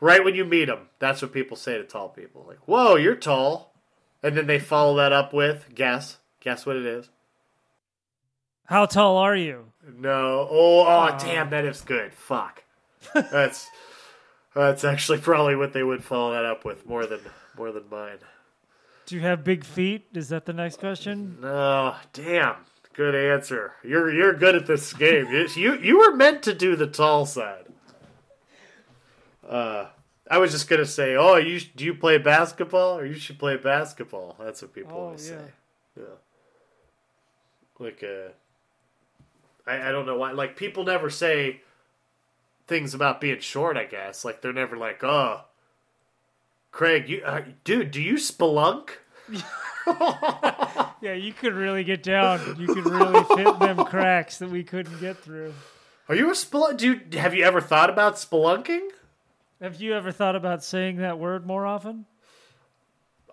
Right 0.00 0.22
when 0.22 0.34
you 0.34 0.44
meet 0.44 0.66
them, 0.66 0.90
that's 0.98 1.22
what 1.22 1.32
people 1.32 1.56
say 1.56 1.78
to 1.78 1.84
tall 1.84 2.10
people. 2.10 2.44
Like, 2.46 2.58
"Whoa, 2.66 2.96
you're 2.96 3.16
tall," 3.16 3.74
and 4.22 4.36
then 4.36 4.46
they 4.46 4.58
follow 4.58 4.96
that 4.96 5.12
up 5.12 5.32
with, 5.32 5.70
"Guess, 5.74 6.18
guess 6.40 6.66
what 6.66 6.76
it 6.76 6.84
is." 6.84 7.08
How 8.66 8.86
tall 8.86 9.16
are 9.16 9.36
you? 9.36 9.72
No. 9.82 10.48
Oh, 10.50 10.86
oh, 10.86 11.18
damn, 11.18 11.50
that 11.50 11.64
is 11.64 11.82
good. 11.82 12.12
Fuck. 12.12 12.62
That's 13.14 13.68
that's 14.54 14.84
actually 14.84 15.18
probably 15.18 15.56
what 15.56 15.72
they 15.72 15.82
would 15.82 16.04
follow 16.04 16.32
that 16.32 16.44
up 16.44 16.64
with 16.64 16.86
more 16.86 17.06
than 17.06 17.20
more 17.56 17.72
than 17.72 17.88
mine. 17.90 18.18
Do 19.06 19.14
you 19.16 19.20
have 19.22 19.44
big 19.44 19.64
feet? 19.64 20.06
Is 20.14 20.28
that 20.30 20.46
the 20.46 20.52
next 20.52 20.78
question? 20.78 21.38
No, 21.40 21.94
damn. 22.12 22.56
Good 22.94 23.14
answer. 23.14 23.72
You're 23.82 24.12
you're 24.12 24.32
good 24.32 24.54
at 24.54 24.66
this 24.66 24.92
game. 24.92 25.26
You 25.30 25.48
you, 25.56 25.74
you 25.78 25.98
were 25.98 26.14
meant 26.14 26.42
to 26.44 26.54
do 26.54 26.76
the 26.76 26.86
tall 26.86 27.26
side. 27.26 27.66
Uh, 29.46 29.86
I 30.30 30.38
was 30.38 30.52
just 30.52 30.68
gonna 30.68 30.86
say, 30.86 31.16
oh, 31.16 31.36
you 31.36 31.60
do 31.60 31.84
you 31.84 31.94
play 31.94 32.18
basketball 32.18 32.96
or 32.98 33.04
you 33.04 33.14
should 33.14 33.38
play 33.38 33.56
basketball? 33.56 34.36
That's 34.38 34.62
what 34.62 34.72
people 34.72 34.92
Oh, 34.96 35.00
always 35.06 35.28
yeah. 35.28 35.36
say. 35.38 35.50
Yeah. 35.98 36.04
Like 37.80 38.04
uh, 38.04 38.30
I 39.70 39.88
I 39.88 39.92
don't 39.92 40.06
know 40.06 40.16
why. 40.16 40.30
Like 40.32 40.56
people 40.56 40.84
never 40.84 41.10
say 41.10 41.62
things 42.68 42.94
about 42.94 43.20
being 43.20 43.40
short. 43.40 43.76
I 43.76 43.84
guess 43.84 44.24
like 44.24 44.40
they're 44.40 44.52
never 44.52 44.76
like, 44.76 45.02
oh, 45.02 45.42
Craig, 46.74 47.08
you 47.08 47.22
uh, 47.24 47.42
dude, 47.62 47.92
do 47.92 48.02
you 48.02 48.14
spelunk? 48.14 48.90
Yeah, 51.02 51.12
you 51.12 51.34
could 51.34 51.52
really 51.52 51.84
get 51.84 52.02
down. 52.02 52.56
You 52.58 52.66
could 52.66 52.86
really 52.86 53.22
fit 53.36 53.58
them 53.58 53.84
cracks 53.84 54.38
that 54.38 54.48
we 54.48 54.64
couldn't 54.64 54.98
get 54.98 55.18
through. 55.18 55.52
Are 56.08 56.14
you 56.14 56.30
a 56.30 56.32
spelunk? 56.32 56.78
Dude, 56.78 57.12
have 57.12 57.34
you 57.34 57.44
ever 57.44 57.60
thought 57.60 57.90
about 57.90 58.14
spelunking? 58.14 58.88
Have 59.60 59.82
you 59.82 59.92
ever 59.92 60.10
thought 60.10 60.36
about 60.36 60.64
saying 60.64 60.96
that 60.96 61.18
word 61.18 61.46
more 61.46 61.66
often? 61.66 62.06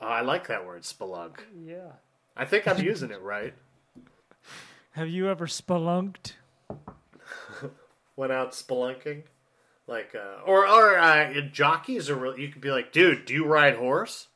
Oh, 0.02 0.08
I 0.08 0.20
like 0.20 0.48
that 0.48 0.66
word, 0.66 0.82
spelunk. 0.82 1.40
Yeah. 1.66 1.94
I 2.36 2.44
think 2.44 2.68
I'm 2.68 2.84
using 2.84 3.12
it 3.12 3.22
right. 3.22 3.54
Have 4.92 5.08
you 5.08 5.30
ever 5.30 5.48
spelunked? 5.48 6.34
Went 8.18 8.34
out 8.34 8.52
spelunking, 8.52 9.24
like, 9.88 10.14
uh, 10.16 10.42
or 10.46 10.68
or 10.68 10.98
uh, 10.98 11.34
jockeys 11.52 12.10
are. 12.10 12.16
Real, 12.16 12.38
you 12.38 12.50
could 12.50 12.62
be 12.62 12.72
like, 12.72 12.92
dude, 12.92 13.26
do 13.26 13.34
you 13.34 13.46
ride 13.46 13.76
horse? 13.76 14.28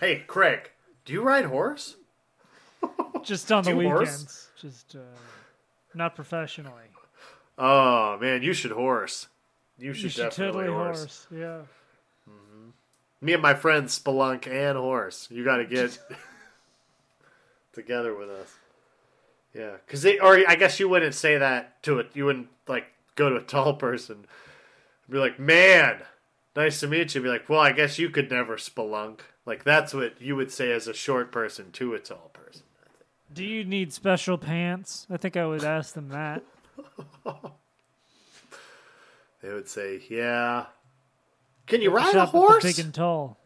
Hey, 0.00 0.22
Craig, 0.26 0.70
do 1.04 1.12
you 1.12 1.22
ride 1.22 1.46
horse? 1.46 1.96
Just 3.22 3.50
on 3.52 3.64
the 3.64 3.70
Do 3.72 3.80
horse? 3.82 4.00
weekends. 4.00 4.48
Just 4.60 4.94
uh, 4.96 4.98
not 5.94 6.14
professionally. 6.14 6.84
Oh 7.58 8.18
man, 8.20 8.42
you 8.42 8.52
should 8.52 8.72
horse. 8.72 9.28
You 9.78 9.92
should, 9.94 10.04
You 10.04 10.08
should 10.10 10.22
definitely 10.30 10.64
totally 10.66 10.76
horse. 10.76 10.98
horse. 10.98 11.26
Yeah. 11.34 11.60
Me 13.20 13.32
and 13.34 13.42
my 13.42 13.54
friends 13.54 13.96
spelunk 13.98 14.48
and 14.48 14.76
horse. 14.76 15.28
You 15.30 15.44
got 15.44 15.58
to 15.58 15.64
get 15.64 15.96
together 17.72 18.14
with 18.16 18.30
us. 18.30 18.52
Yeah, 19.54 19.72
because 19.86 20.02
they 20.02 20.18
or 20.18 20.40
I 20.48 20.54
guess 20.56 20.80
you 20.80 20.88
wouldn't 20.88 21.14
say 21.14 21.38
that 21.38 21.82
to 21.84 21.98
it. 21.98 22.10
You 22.14 22.24
wouldn't 22.24 22.48
like 22.66 22.86
go 23.16 23.28
to 23.30 23.36
a 23.36 23.42
tall 23.42 23.74
person 23.74 24.24
and 25.06 25.12
be 25.12 25.18
like, 25.18 25.38
"Man, 25.38 26.02
nice 26.56 26.80
to 26.80 26.86
meet 26.88 27.14
you." 27.14 27.22
Be 27.22 27.28
like, 27.28 27.48
"Well, 27.48 27.60
I 27.60 27.72
guess 27.72 27.98
you 27.98 28.10
could 28.10 28.30
never 28.30 28.56
spelunk." 28.56 29.20
Like 29.46 29.64
that's 29.64 29.92
what 29.94 30.20
you 30.20 30.36
would 30.36 30.50
say 30.52 30.70
as 30.72 30.86
a 30.88 30.94
short 30.94 31.32
person 31.32 31.72
to 31.72 31.94
a 31.94 31.98
tall 31.98 32.30
person. 32.32 32.62
Do 33.32 33.44
you 33.44 33.64
need 33.64 33.92
special 33.92 34.36
pants? 34.38 35.06
I 35.10 35.16
think 35.16 35.36
I 35.36 35.46
would 35.46 35.64
ask 35.64 35.94
them 35.94 36.08
that. 36.10 36.42
They 39.42 39.52
would 39.52 39.68
say, 39.68 40.00
"Yeah." 40.08 40.66
Can 41.66 41.80
you 41.80 41.90
ride 41.90 42.10
a 42.10 42.12
Shop 42.12 42.28
at 42.28 42.32
the 42.32 42.38
horse? 42.38 42.62
Big 42.62 42.78
and 42.78 42.94
tall. 42.94 43.38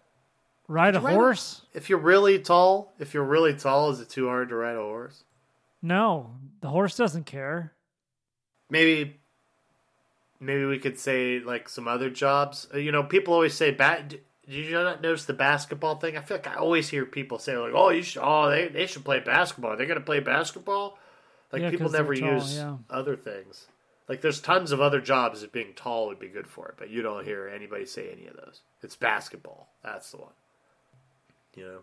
Ride 0.68 0.96
a 0.96 1.00
Ride 1.00 1.12
a- 1.12 1.14
horse? 1.14 1.62
If 1.74 1.88
you're 1.88 1.98
really 1.98 2.38
tall, 2.38 2.92
if 2.98 3.14
you're 3.14 3.24
really 3.24 3.54
tall, 3.54 3.90
is 3.90 4.00
it 4.00 4.10
too 4.10 4.26
hard 4.26 4.48
to 4.50 4.56
ride 4.56 4.76
a 4.76 4.80
horse? 4.80 5.24
No, 5.82 6.32
the 6.60 6.68
horse 6.68 6.96
doesn't 6.96 7.24
care. 7.24 7.72
Maybe, 8.68 9.20
maybe 10.40 10.64
we 10.64 10.78
could 10.78 10.98
say 10.98 11.40
like 11.40 11.68
some 11.68 11.88
other 11.88 12.10
jobs. 12.10 12.68
Uh, 12.72 12.78
You 12.78 12.92
know, 12.92 13.02
people 13.02 13.34
always 13.34 13.54
say, 13.54 13.70
"Bat." 13.70 14.14
Did 14.48 14.66
you 14.66 14.70
not 14.80 15.02
notice 15.02 15.24
the 15.24 15.32
basketball 15.32 15.96
thing? 15.96 16.16
I 16.16 16.20
feel 16.20 16.36
like 16.36 16.46
I 16.46 16.54
always 16.54 16.88
hear 16.88 17.04
people 17.04 17.38
say 17.40 17.56
like, 17.56 17.72
"Oh, 17.74 17.90
you 17.90 18.02
should. 18.02 18.22
Oh, 18.24 18.48
they 18.48 18.68
they 18.68 18.86
should 18.86 19.04
play 19.04 19.18
basketball. 19.18 19.76
They're 19.76 19.86
gonna 19.88 20.00
play 20.00 20.20
basketball." 20.20 20.98
Like 21.52 21.62
Yeah, 21.62 21.70
people 21.70 21.90
never 21.90 22.14
tall, 22.14 22.34
use 22.34 22.56
yeah. 22.56 22.76
other 22.88 23.16
things. 23.16 23.66
Like 24.08 24.20
there's 24.20 24.40
tons 24.40 24.70
of 24.70 24.80
other 24.80 25.00
jobs 25.00 25.40
that 25.40 25.50
being 25.50 25.72
tall 25.74 26.06
would 26.06 26.20
be 26.20 26.28
good 26.28 26.46
for 26.46 26.68
it, 26.68 26.74
but 26.78 26.90
you 26.90 27.02
don't 27.02 27.24
hear 27.24 27.48
anybody 27.48 27.86
say 27.86 28.08
any 28.12 28.28
of 28.28 28.36
those. 28.36 28.60
It's 28.82 28.94
basketball. 28.94 29.68
That's 29.82 30.12
the 30.12 30.18
one. 30.18 30.32
You 31.56 31.64
know, 31.64 31.78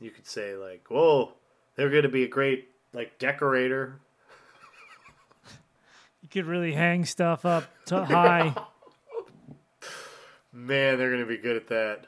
you 0.00 0.10
could 0.10 0.26
say 0.26 0.54
like, 0.56 0.86
"Whoa, 0.88 1.34
they're 1.76 1.90
going 1.90 2.02
to 2.02 2.08
be 2.08 2.24
a 2.24 2.28
great 2.28 2.68
like 2.92 3.18
decorator." 3.20 4.00
You 6.30 6.42
could 6.42 6.46
really 6.50 6.74
hang 6.74 7.06
stuff 7.06 7.46
up 7.46 7.64
to 7.86 8.04
high. 8.04 8.54
Man, 10.52 10.98
they're 10.98 11.08
going 11.08 11.22
to 11.22 11.26
be 11.26 11.38
good 11.38 11.56
at 11.56 11.68
that. 11.68 12.06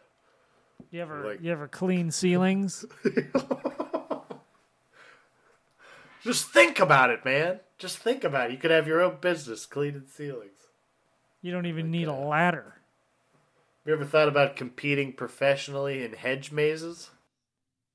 You 0.91 1.01
ever 1.01 1.25
Like- 1.25 1.41
you 1.41 1.51
ever 1.51 1.67
clean 1.69 2.11
ceilings? 2.11 2.85
Just 6.23 6.51
think 6.51 6.79
about 6.79 7.09
it, 7.09 7.25
man. 7.25 7.61
Just 7.79 7.97
think 7.97 8.23
about 8.25 8.51
it. 8.51 8.53
You 8.53 8.59
could 8.59 8.71
have 8.71 8.87
your 8.87 9.01
own 9.01 9.17
business 9.23 9.65
cleaning 9.65 10.05
ceilings. 10.07 10.61
You 11.41 11.51
don't 11.51 11.65
even 11.65 11.91
need 11.91 12.07
a 12.09 12.13
ladder. 12.13 12.75
You 13.87 13.95
ever 13.95 14.05
thought 14.05 14.29
about 14.29 14.55
competing 14.55 15.15
professionally 15.15 16.05
in 16.05 16.13
hedge 16.13 16.53
mazes? 16.53 17.09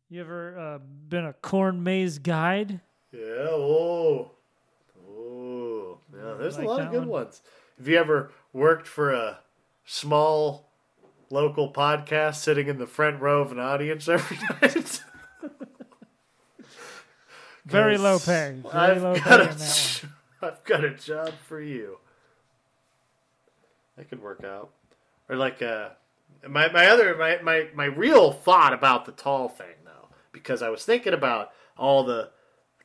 You 0.10 0.22
ever 0.22 0.58
uh, 0.58 0.80
been 0.80 1.26
a 1.26 1.34
corn 1.34 1.84
maze 1.84 2.18
guide? 2.18 2.82
Yeah. 3.12 3.20
Oh. 3.52 4.32
There's 6.38 6.58
like 6.58 6.66
a 6.66 6.70
lot 6.70 6.82
of 6.82 6.92
good 6.92 7.00
one? 7.00 7.10
ones. 7.26 7.42
Have 7.78 7.88
you 7.88 7.98
ever 7.98 8.32
worked 8.54 8.88
for 8.88 9.12
a 9.12 9.40
small 9.86 10.70
local 11.30 11.72
podcast, 11.74 12.36
sitting 12.36 12.68
in 12.68 12.78
the 12.78 12.88
front 12.88 13.22
row 13.22 13.42
of 13.42 13.52
an 13.52 13.60
audience 13.60 14.08
every 14.08 14.38
night? 14.62 15.02
Very 17.66 17.98
low 17.98 18.20
pay. 18.20 18.62
Very 18.62 18.74
I've 18.74 19.02
low 19.02 19.16
got 19.16 19.24
pay 19.24 19.46
a 19.46 19.50
on 19.50 19.58
that 19.58 20.00
j- 20.02 20.08
I've 20.42 20.64
got 20.66 20.84
a 20.84 20.92
job 20.92 21.34
for 21.48 21.60
you. 21.60 21.98
That 23.98 24.10
could 24.10 24.22
work 24.22 24.44
out. 24.44 24.70
Or 25.30 25.36
like 25.36 25.62
uh 25.62 25.90
my 26.48 26.72
my 26.72 26.88
other 26.88 27.16
my, 27.18 27.40
my 27.42 27.68
my 27.74 27.86
real 27.86 28.32
thought 28.32 28.74
about 28.74 29.06
the 29.06 29.12
tall 29.12 29.50
thing 29.50 29.76
though, 29.84 30.10
because 30.32 30.62
I 30.62 30.70
was 30.70 30.86
thinking 30.86 31.14
about 31.14 31.52
all 31.78 32.04
the 32.04 32.30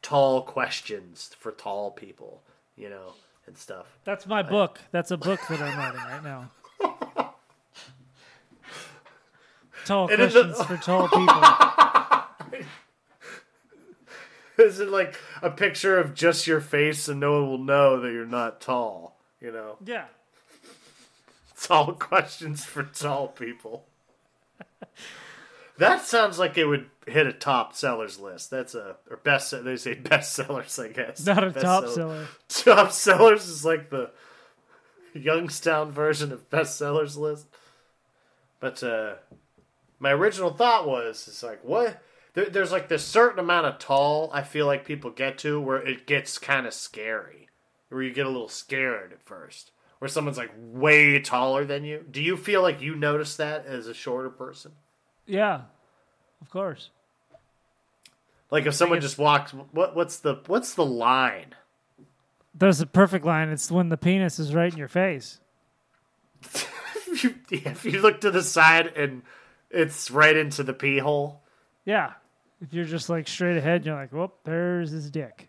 tall 0.00 0.42
questions 0.42 1.30
for 1.38 1.52
tall 1.52 1.90
people, 1.90 2.42
you 2.74 2.88
know, 2.88 3.12
and 3.50 3.58
stuff. 3.58 3.98
That's 4.04 4.28
my 4.28 4.44
book. 4.44 4.78
That's 4.92 5.10
a 5.10 5.16
book 5.16 5.40
that 5.48 5.60
I'm 5.60 5.76
writing 5.76 6.00
right 6.00 6.22
now. 6.22 6.52
Tall 9.84 10.06
in 10.06 10.20
the- 10.20 10.28
questions 10.28 10.64
for 10.64 10.76
tall 10.76 11.08
people. 11.08 11.42
Is 14.64 14.78
it 14.78 14.88
like 14.88 15.18
a 15.42 15.50
picture 15.50 15.98
of 15.98 16.14
just 16.14 16.46
your 16.46 16.60
face 16.60 17.08
and 17.08 17.18
no 17.18 17.40
one 17.40 17.50
will 17.50 17.58
know 17.58 17.98
that 18.00 18.12
you're 18.12 18.24
not 18.24 18.60
tall? 18.60 19.18
You 19.40 19.50
know? 19.50 19.78
Yeah. 19.84 20.04
Tall 21.60 21.94
questions 21.94 22.64
for 22.64 22.84
tall 22.84 23.26
people. 23.28 23.86
That 25.80 26.02
sounds 26.02 26.38
like 26.38 26.56
it 26.58 26.66
would 26.66 26.86
hit 27.06 27.26
a 27.26 27.32
top 27.32 27.74
sellers 27.74 28.20
list. 28.20 28.50
That's 28.50 28.74
a 28.74 28.96
or 29.10 29.16
best. 29.16 29.52
They 29.64 29.76
say 29.76 29.94
best 29.94 30.32
sellers, 30.34 30.78
I 30.78 30.88
guess. 30.88 31.26
Not 31.26 31.42
a 31.42 31.50
Best 31.50 31.64
top 31.64 31.88
seller- 31.88 32.26
seller. 32.48 32.76
Top 32.76 32.92
sellers 32.92 33.46
is 33.48 33.64
like 33.64 33.90
the 33.90 34.10
Youngstown 35.14 35.90
version 35.90 36.32
of 36.32 36.48
best 36.50 36.76
sellers 36.78 37.16
list. 37.16 37.46
But 38.60 38.82
uh, 38.82 39.14
my 39.98 40.12
original 40.12 40.50
thought 40.52 40.86
was, 40.86 41.26
it's 41.26 41.42
like 41.42 41.64
what? 41.64 42.00
There, 42.34 42.44
there's 42.48 42.70
like 42.72 42.88
this 42.88 43.04
certain 43.04 43.38
amount 43.40 43.66
of 43.66 43.78
tall 43.78 44.30
I 44.32 44.42
feel 44.42 44.66
like 44.66 44.84
people 44.84 45.10
get 45.10 45.38
to 45.38 45.60
where 45.60 45.78
it 45.84 46.06
gets 46.06 46.38
kind 46.38 46.66
of 46.66 46.74
scary, 46.74 47.48
where 47.88 48.02
you 48.02 48.12
get 48.12 48.26
a 48.26 48.30
little 48.30 48.48
scared 48.48 49.12
at 49.12 49.22
first, 49.22 49.72
where 49.98 50.08
someone's 50.08 50.38
like 50.38 50.52
way 50.56 51.18
taller 51.20 51.64
than 51.64 51.84
you. 51.84 52.04
Do 52.08 52.22
you 52.22 52.36
feel 52.36 52.62
like 52.62 52.80
you 52.80 52.94
notice 52.94 53.34
that 53.36 53.66
as 53.66 53.86
a 53.86 53.94
shorter 53.94 54.30
person? 54.30 54.72
Yeah. 55.26 55.62
Of 56.40 56.50
course. 56.50 56.90
Like 58.50 58.66
if 58.66 58.74
someone 58.74 59.00
just 59.00 59.18
walks, 59.18 59.52
what 59.72 59.94
what's 59.94 60.18
the 60.18 60.40
what's 60.46 60.74
the 60.74 60.84
line? 60.84 61.54
There's 62.54 62.80
a 62.80 62.86
perfect 62.86 63.24
line. 63.24 63.48
It's 63.50 63.70
when 63.70 63.88
the 63.90 63.96
penis 63.96 64.38
is 64.38 64.54
right 64.54 64.72
in 64.72 64.78
your 64.78 64.88
face. 64.88 65.38
if 66.42 67.22
you, 67.24 67.34
if 67.50 67.84
you 67.84 68.00
look 68.02 68.20
to 68.22 68.30
the 68.30 68.42
side 68.42 68.88
and 68.96 69.22
it's 69.70 70.10
right 70.10 70.36
into 70.36 70.62
the 70.64 70.72
pee 70.74 70.98
hole. 70.98 71.42
Yeah. 71.84 72.14
If 72.60 72.74
you're 72.74 72.84
just 72.84 73.08
like 73.08 73.28
straight 73.28 73.56
ahead, 73.56 73.86
you're 73.86 73.94
like, 73.94 74.12
whoop, 74.12 74.34
there's 74.44 74.90
his 74.90 75.10
dick. 75.10 75.48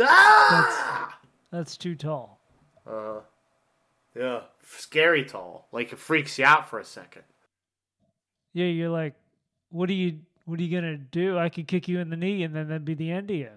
Ah! 0.00 1.18
That's 1.50 1.76
too 1.76 1.94
tall. 1.94 2.38
Uh, 2.86 3.20
Yeah, 4.16 4.40
scary 4.66 5.24
tall. 5.24 5.68
Like 5.70 5.92
it 5.92 5.98
freaks 5.98 6.38
you 6.38 6.44
out 6.46 6.68
for 6.68 6.78
a 6.78 6.84
second. 6.84 7.22
Yeah, 8.58 8.66
you're 8.66 8.88
like, 8.88 9.14
what 9.70 9.88
are 9.88 9.92
you 9.94 10.18
what 10.44 10.58
are 10.58 10.62
you 10.64 10.74
gonna 10.74 10.96
do? 10.96 11.38
I 11.38 11.48
could 11.48 11.68
kick 11.68 11.86
you 11.86 12.00
in 12.00 12.10
the 12.10 12.16
knee 12.16 12.42
and 12.42 12.56
then 12.56 12.66
that'd 12.68 12.84
be 12.84 12.94
the 12.94 13.12
end 13.12 13.30
of 13.30 13.36
you. 13.36 13.50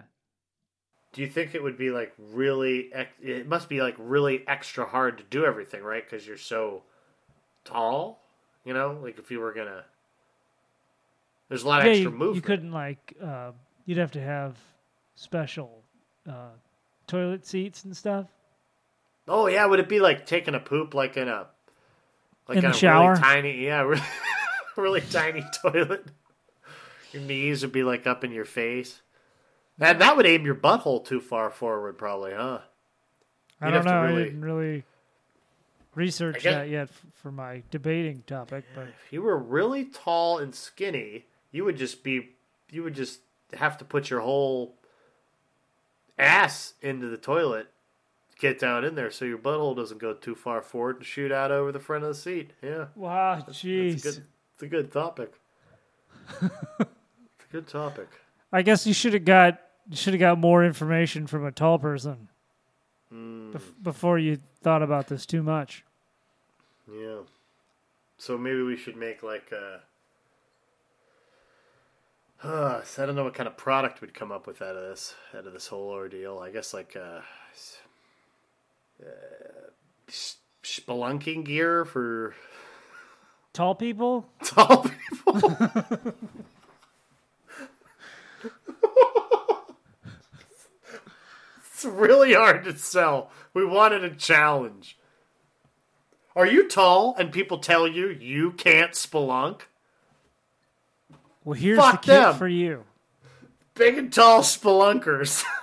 Do 1.14 1.22
you 1.22 1.28
think 1.28 1.56
it 1.56 1.64
would 1.64 1.76
be 1.78 1.90
like 1.90 2.14
really? 2.18 2.92
It 3.22 3.48
must 3.48 3.68
be 3.68 3.82
like 3.82 3.96
really 3.98 4.44
extra 4.48 4.86
hard 4.86 5.18
to 5.18 5.24
do 5.24 5.44
everything, 5.44 5.82
right? 5.84 6.04
Because 6.08 6.28
you're 6.28 6.38
so 6.38 6.84
tall. 7.66 8.22
You 8.64 8.76
know, 8.76 9.00
like 9.02 9.18
if 9.18 9.32
you 9.32 9.40
were 9.40 9.54
gonna. 9.54 9.86
There's 11.50 11.64
a 11.64 11.68
lot 11.68 11.80
of 11.82 11.86
yeah, 11.88 11.92
extra 11.94 12.12
you, 12.12 12.18
movement. 12.18 12.36
you 12.36 12.42
couldn't 12.44 12.72
like 12.72 13.14
uh, 13.22 13.52
you'd 13.86 13.98
have 13.98 14.12
to 14.12 14.22
have 14.22 14.56
special 15.16 15.84
uh, 16.30 16.50
toilet 17.08 17.46
seats 17.46 17.86
and 17.86 17.98
stuff. 17.98 18.28
Oh 19.28 19.48
yeah, 19.48 19.66
would 19.66 19.80
it 19.80 19.90
be 19.90 20.00
like 20.00 20.26
taking 20.28 20.54
a 20.56 20.60
poop 20.60 20.94
like 20.94 21.18
in 21.18 21.28
a 21.28 21.48
like 22.48 22.58
In 22.60 22.66
in 22.66 22.72
a 22.72 22.74
shower? 22.74 23.10
really 23.12 23.22
tiny 23.22 23.66
yeah, 23.66 23.82
really, 23.92 24.02
really 24.78 25.02
tiny 25.02 25.44
toilet? 25.62 26.06
Your 27.12 27.22
knees 27.24 27.62
would 27.62 27.72
be 27.72 27.84
like 27.84 28.08
up 28.08 28.24
in 28.24 28.32
your 28.32 28.46
face. 28.46 29.02
That 29.78 30.00
that 30.00 30.16
would 30.18 30.26
aim 30.26 30.46
your 30.46 30.56
butthole 30.56 31.04
too 31.06 31.20
far 31.22 31.50
forward, 31.50 31.98
probably, 31.98 32.34
huh? 32.34 32.60
I 33.60 33.68
You'd 33.68 33.74
don't 33.74 33.86
have 33.86 33.86
to 33.86 34.10
know. 34.12 34.18
I 34.18 34.24
didn't 34.24 34.42
really 34.42 34.84
research 35.96 36.44
guess- 36.44 36.54
that 36.56 36.70
yet 36.70 36.90
for 37.16 37.32
my 37.32 37.64
debating 37.70 38.24
topic, 38.28 38.64
but 38.76 38.88
If 39.06 39.12
you 39.14 39.22
were 39.22 39.38
really 39.38 39.86
tall 39.86 40.38
and 40.40 40.54
skinny, 40.56 41.26
you 41.52 41.66
would 41.66 41.78
just 41.78 42.04
be 42.04 42.30
you 42.70 42.84
would 42.84 42.96
just 42.96 43.20
have 43.54 43.78
to 43.80 43.86
put 43.86 44.10
your 44.10 44.22
whole 44.22 44.76
ass 46.18 46.74
into 46.82 47.08
the 47.10 47.18
toilet, 47.18 47.68
get 48.40 48.60
down 48.60 48.86
in 48.86 48.96
there 48.96 49.12
so 49.12 49.26
your 49.26 49.38
butthole 49.38 49.76
doesn't 49.76 49.98
go 50.00 50.14
too 50.14 50.36
far 50.36 50.62
forward 50.62 50.98
and 50.98 51.06
shoot 51.06 51.32
out 51.32 51.52
over 51.52 51.72
the 51.72 51.80
front 51.80 52.04
of 52.04 52.10
the 52.10 52.16
seat. 52.16 52.52
Yeah. 52.62 52.86
wow, 52.96 53.36
That's 53.46 53.62
jeez. 53.62 54.04
good. 54.04 54.24
It's 54.62 54.68
a 54.68 54.70
good 54.70 54.92
topic. 54.92 55.34
it's 56.40 56.52
a 56.80 56.88
good 57.52 57.68
topic. 57.68 58.08
I 58.54 58.62
guess 58.62 58.86
you 58.86 58.94
should 58.94 59.14
have 59.14 59.26
got 59.26 59.60
you 59.90 59.96
should 59.96 60.14
have 60.14 60.20
got 60.20 60.38
more 60.38 60.64
information 60.64 61.26
from 61.26 61.48
a 61.48 61.52
tall 61.52 61.80
person 61.80 62.28
Hmm. 63.10 63.54
bef- 63.54 63.82
before 63.82 64.20
you 64.20 64.38
thought 64.62 64.84
about 64.84 65.08
this 65.08 65.26
too 65.26 65.42
much. 65.42 65.84
Yeah. 66.88 67.22
So 68.20 68.38
maybe 68.38 68.62
we 68.62 68.78
should 68.78 68.96
make 68.96 69.24
like 69.24 69.52
a. 69.52 69.80
Uh, 72.44 72.84
I 73.00 73.06
don't 73.08 73.16
know 73.16 73.24
what 73.24 73.34
kind 73.34 73.48
of 73.48 73.58
product 73.58 74.00
we'd 74.02 74.14
come 74.14 74.32
up 74.32 74.46
with 74.46 74.62
out 74.62 74.76
of 74.76 74.84
this, 74.92 75.16
out 75.36 75.48
of 75.48 75.54
this 75.54 75.66
whole 75.66 75.90
ordeal. 75.90 76.38
I 76.38 76.52
guess 76.52 76.72
like 76.72 76.96
uh, 76.96 77.22
uh, 79.04 79.72
spelunking 80.64 81.46
gear 81.46 81.84
for 81.84 82.36
Tall 83.54 83.76
people? 83.76 84.30
tall 84.44 84.84
people. 84.84 86.14
it's 91.74 91.86
really 91.86 92.34
hard 92.34 92.64
to 92.66 92.78
sell. 92.78 93.30
We 93.54 93.66
wanted 93.66 94.04
a 94.04 94.16
challenge. 94.16 94.98
Are 96.36 96.46
you 96.46 96.70
tall 96.70 97.16
and 97.18 97.32
people 97.32 97.58
tell 97.58 97.88
you 97.88 98.08
you 98.08 98.52
can't 98.52 98.92
spelunk? 98.94 99.62
Well, 101.44 101.60
here's 101.60 101.78
Fuck 101.80 102.04
the 102.04 102.14
kit 102.14 102.22
them. 102.22 102.36
for 102.36 102.48
you. 102.48 102.86
Big 103.74 103.98
and 103.98 104.14
tall 104.14 104.42
spelunkers. 104.42 105.44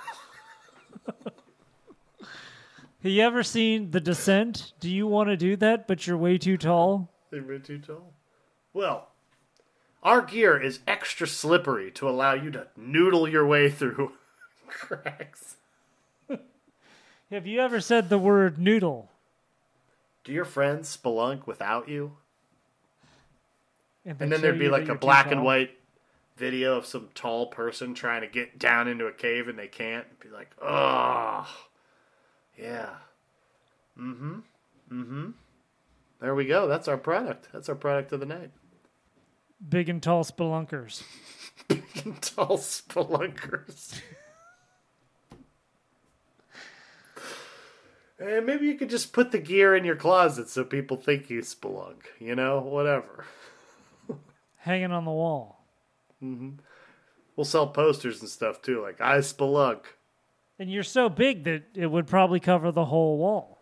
Have 3.01 3.11
you 3.13 3.21
ever 3.23 3.43
seen 3.43 3.91
The 3.91 4.01
Descent? 4.01 4.73
Do 4.81 4.89
you 4.89 5.07
want 5.07 5.29
to 5.29 5.37
do 5.37 5.55
that, 5.57 5.87
but 5.87 6.05
you're 6.05 6.17
way 6.17 6.37
too 6.37 6.57
tall? 6.57 7.09
They're 7.31 7.43
way 7.43 7.59
too 7.59 7.79
tall. 7.79 8.13
Well, 8.73 9.09
Our 10.01 10.21
gear 10.21 10.57
is 10.57 10.79
extra 10.87 11.27
slippery 11.27 11.91
to 11.91 12.07
allow 12.07 12.33
you 12.33 12.51
to 12.51 12.67
noodle 12.77 13.27
your 13.27 13.45
way 13.45 13.69
through 13.69 14.13
cracks. 14.67 15.57
Have 17.31 17.45
you 17.45 17.59
ever 17.59 17.81
said 17.81 18.09
the 18.09 18.17
word 18.17 18.57
noodle? 18.57 19.09
Do 20.23 20.31
your 20.31 20.45
friends 20.45 20.95
spelunk 20.95 21.45
without 21.47 21.89
you? 21.89 22.13
they 24.05 24.11
And 24.11 24.31
then 24.31 24.41
there'd 24.41 24.59
be 24.59 24.69
like 24.69 24.87
a 24.87 24.95
black 24.95 25.31
and 25.31 25.43
white 25.43 25.71
video 26.37 26.77
of 26.77 26.85
some 26.85 27.09
tall 27.13 27.47
person 27.47 27.93
trying 27.93 28.21
to 28.21 28.27
get 28.27 28.57
down 28.57 28.87
into 28.87 29.05
a 29.05 29.11
cave 29.11 29.47
and 29.49 29.59
they 29.59 29.67
can't. 29.67 30.05
It'd 30.07 30.31
be 30.31 30.35
like, 30.35 30.49
oh, 30.61 31.45
yeah. 32.57 32.89
Mm 33.99 34.17
hmm. 34.17 34.39
Mm 34.91 35.05
hmm. 35.07 35.29
There 36.21 36.35
we 36.35 36.45
go. 36.45 36.67
That's 36.67 36.87
our 36.87 36.97
product. 36.97 37.49
That's 37.53 37.69
our 37.69 37.75
product 37.75 38.11
of 38.11 38.19
the 38.19 38.25
night. 38.25 38.51
Big 39.67 39.89
and 39.89 40.01
tall 40.01 40.23
spelunkers. 40.23 41.03
Big 41.67 41.83
and 42.05 42.21
tall 42.21 42.57
spelunkers. 42.57 43.99
and 48.19 48.45
maybe 48.45 48.67
you 48.67 48.75
could 48.75 48.89
just 48.89 49.13
put 49.13 49.31
the 49.31 49.39
gear 49.39 49.75
in 49.75 49.85
your 49.85 49.95
closet 49.95 50.49
so 50.49 50.63
people 50.63 50.97
think 50.97 51.29
you 51.29 51.41
spelunk. 51.41 52.01
You 52.19 52.35
know, 52.35 52.59
whatever. 52.59 53.25
hanging 54.57 54.91
on 54.91 55.05
the 55.05 55.11
wall. 55.11 55.63
Mm-hmm. 56.21 56.57
We'll 57.35 57.45
sell 57.45 57.67
posters 57.67 58.19
and 58.19 58.29
stuff 58.29 58.61
too, 58.61 58.81
like 58.81 58.99
I 58.99 59.19
spelunk. 59.19 59.81
And 60.57 60.69
you're 60.69 60.83
so 60.83 61.07
big 61.07 61.45
that 61.45 61.63
it 61.73 61.87
would 61.87 62.07
probably 62.07 62.41
cover 62.41 62.69
the 62.71 62.85
whole 62.85 63.17
wall. 63.17 63.61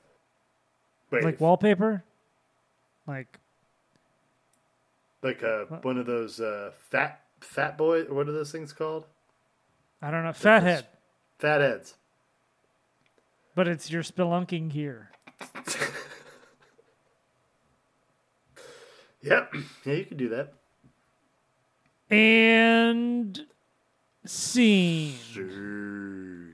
Wait, 1.12 1.24
Like 1.24 1.39
wallpaper? 1.39 2.04
Like 3.08 3.39
like 5.24 5.41
uh, 5.43 5.65
one 5.82 5.98
of 5.98 6.06
those 6.06 6.39
uh, 6.39 6.72
fat 6.89 7.22
fat 7.39 7.78
boy. 7.78 8.04
What 8.04 8.28
are 8.28 8.34
those 8.34 8.52
things 8.52 8.74
called? 8.74 9.06
I 10.02 10.12
don't 10.12 10.24
know, 10.24 10.34
fathead. 10.34 10.88
Fat 11.39 11.62
heads. 11.62 11.96
But 13.56 13.67
it's 13.67 13.89
your 13.89 14.04
spelunking 14.04 14.70
gear. 14.70 15.12
Yep. 19.22 19.56
Yeah, 19.84 19.93
you 19.93 20.06
can 20.06 20.17
do 20.17 20.30
that. 20.30 20.54
And 22.10 23.46
scene. 24.26 25.15
Sure. 25.34 26.46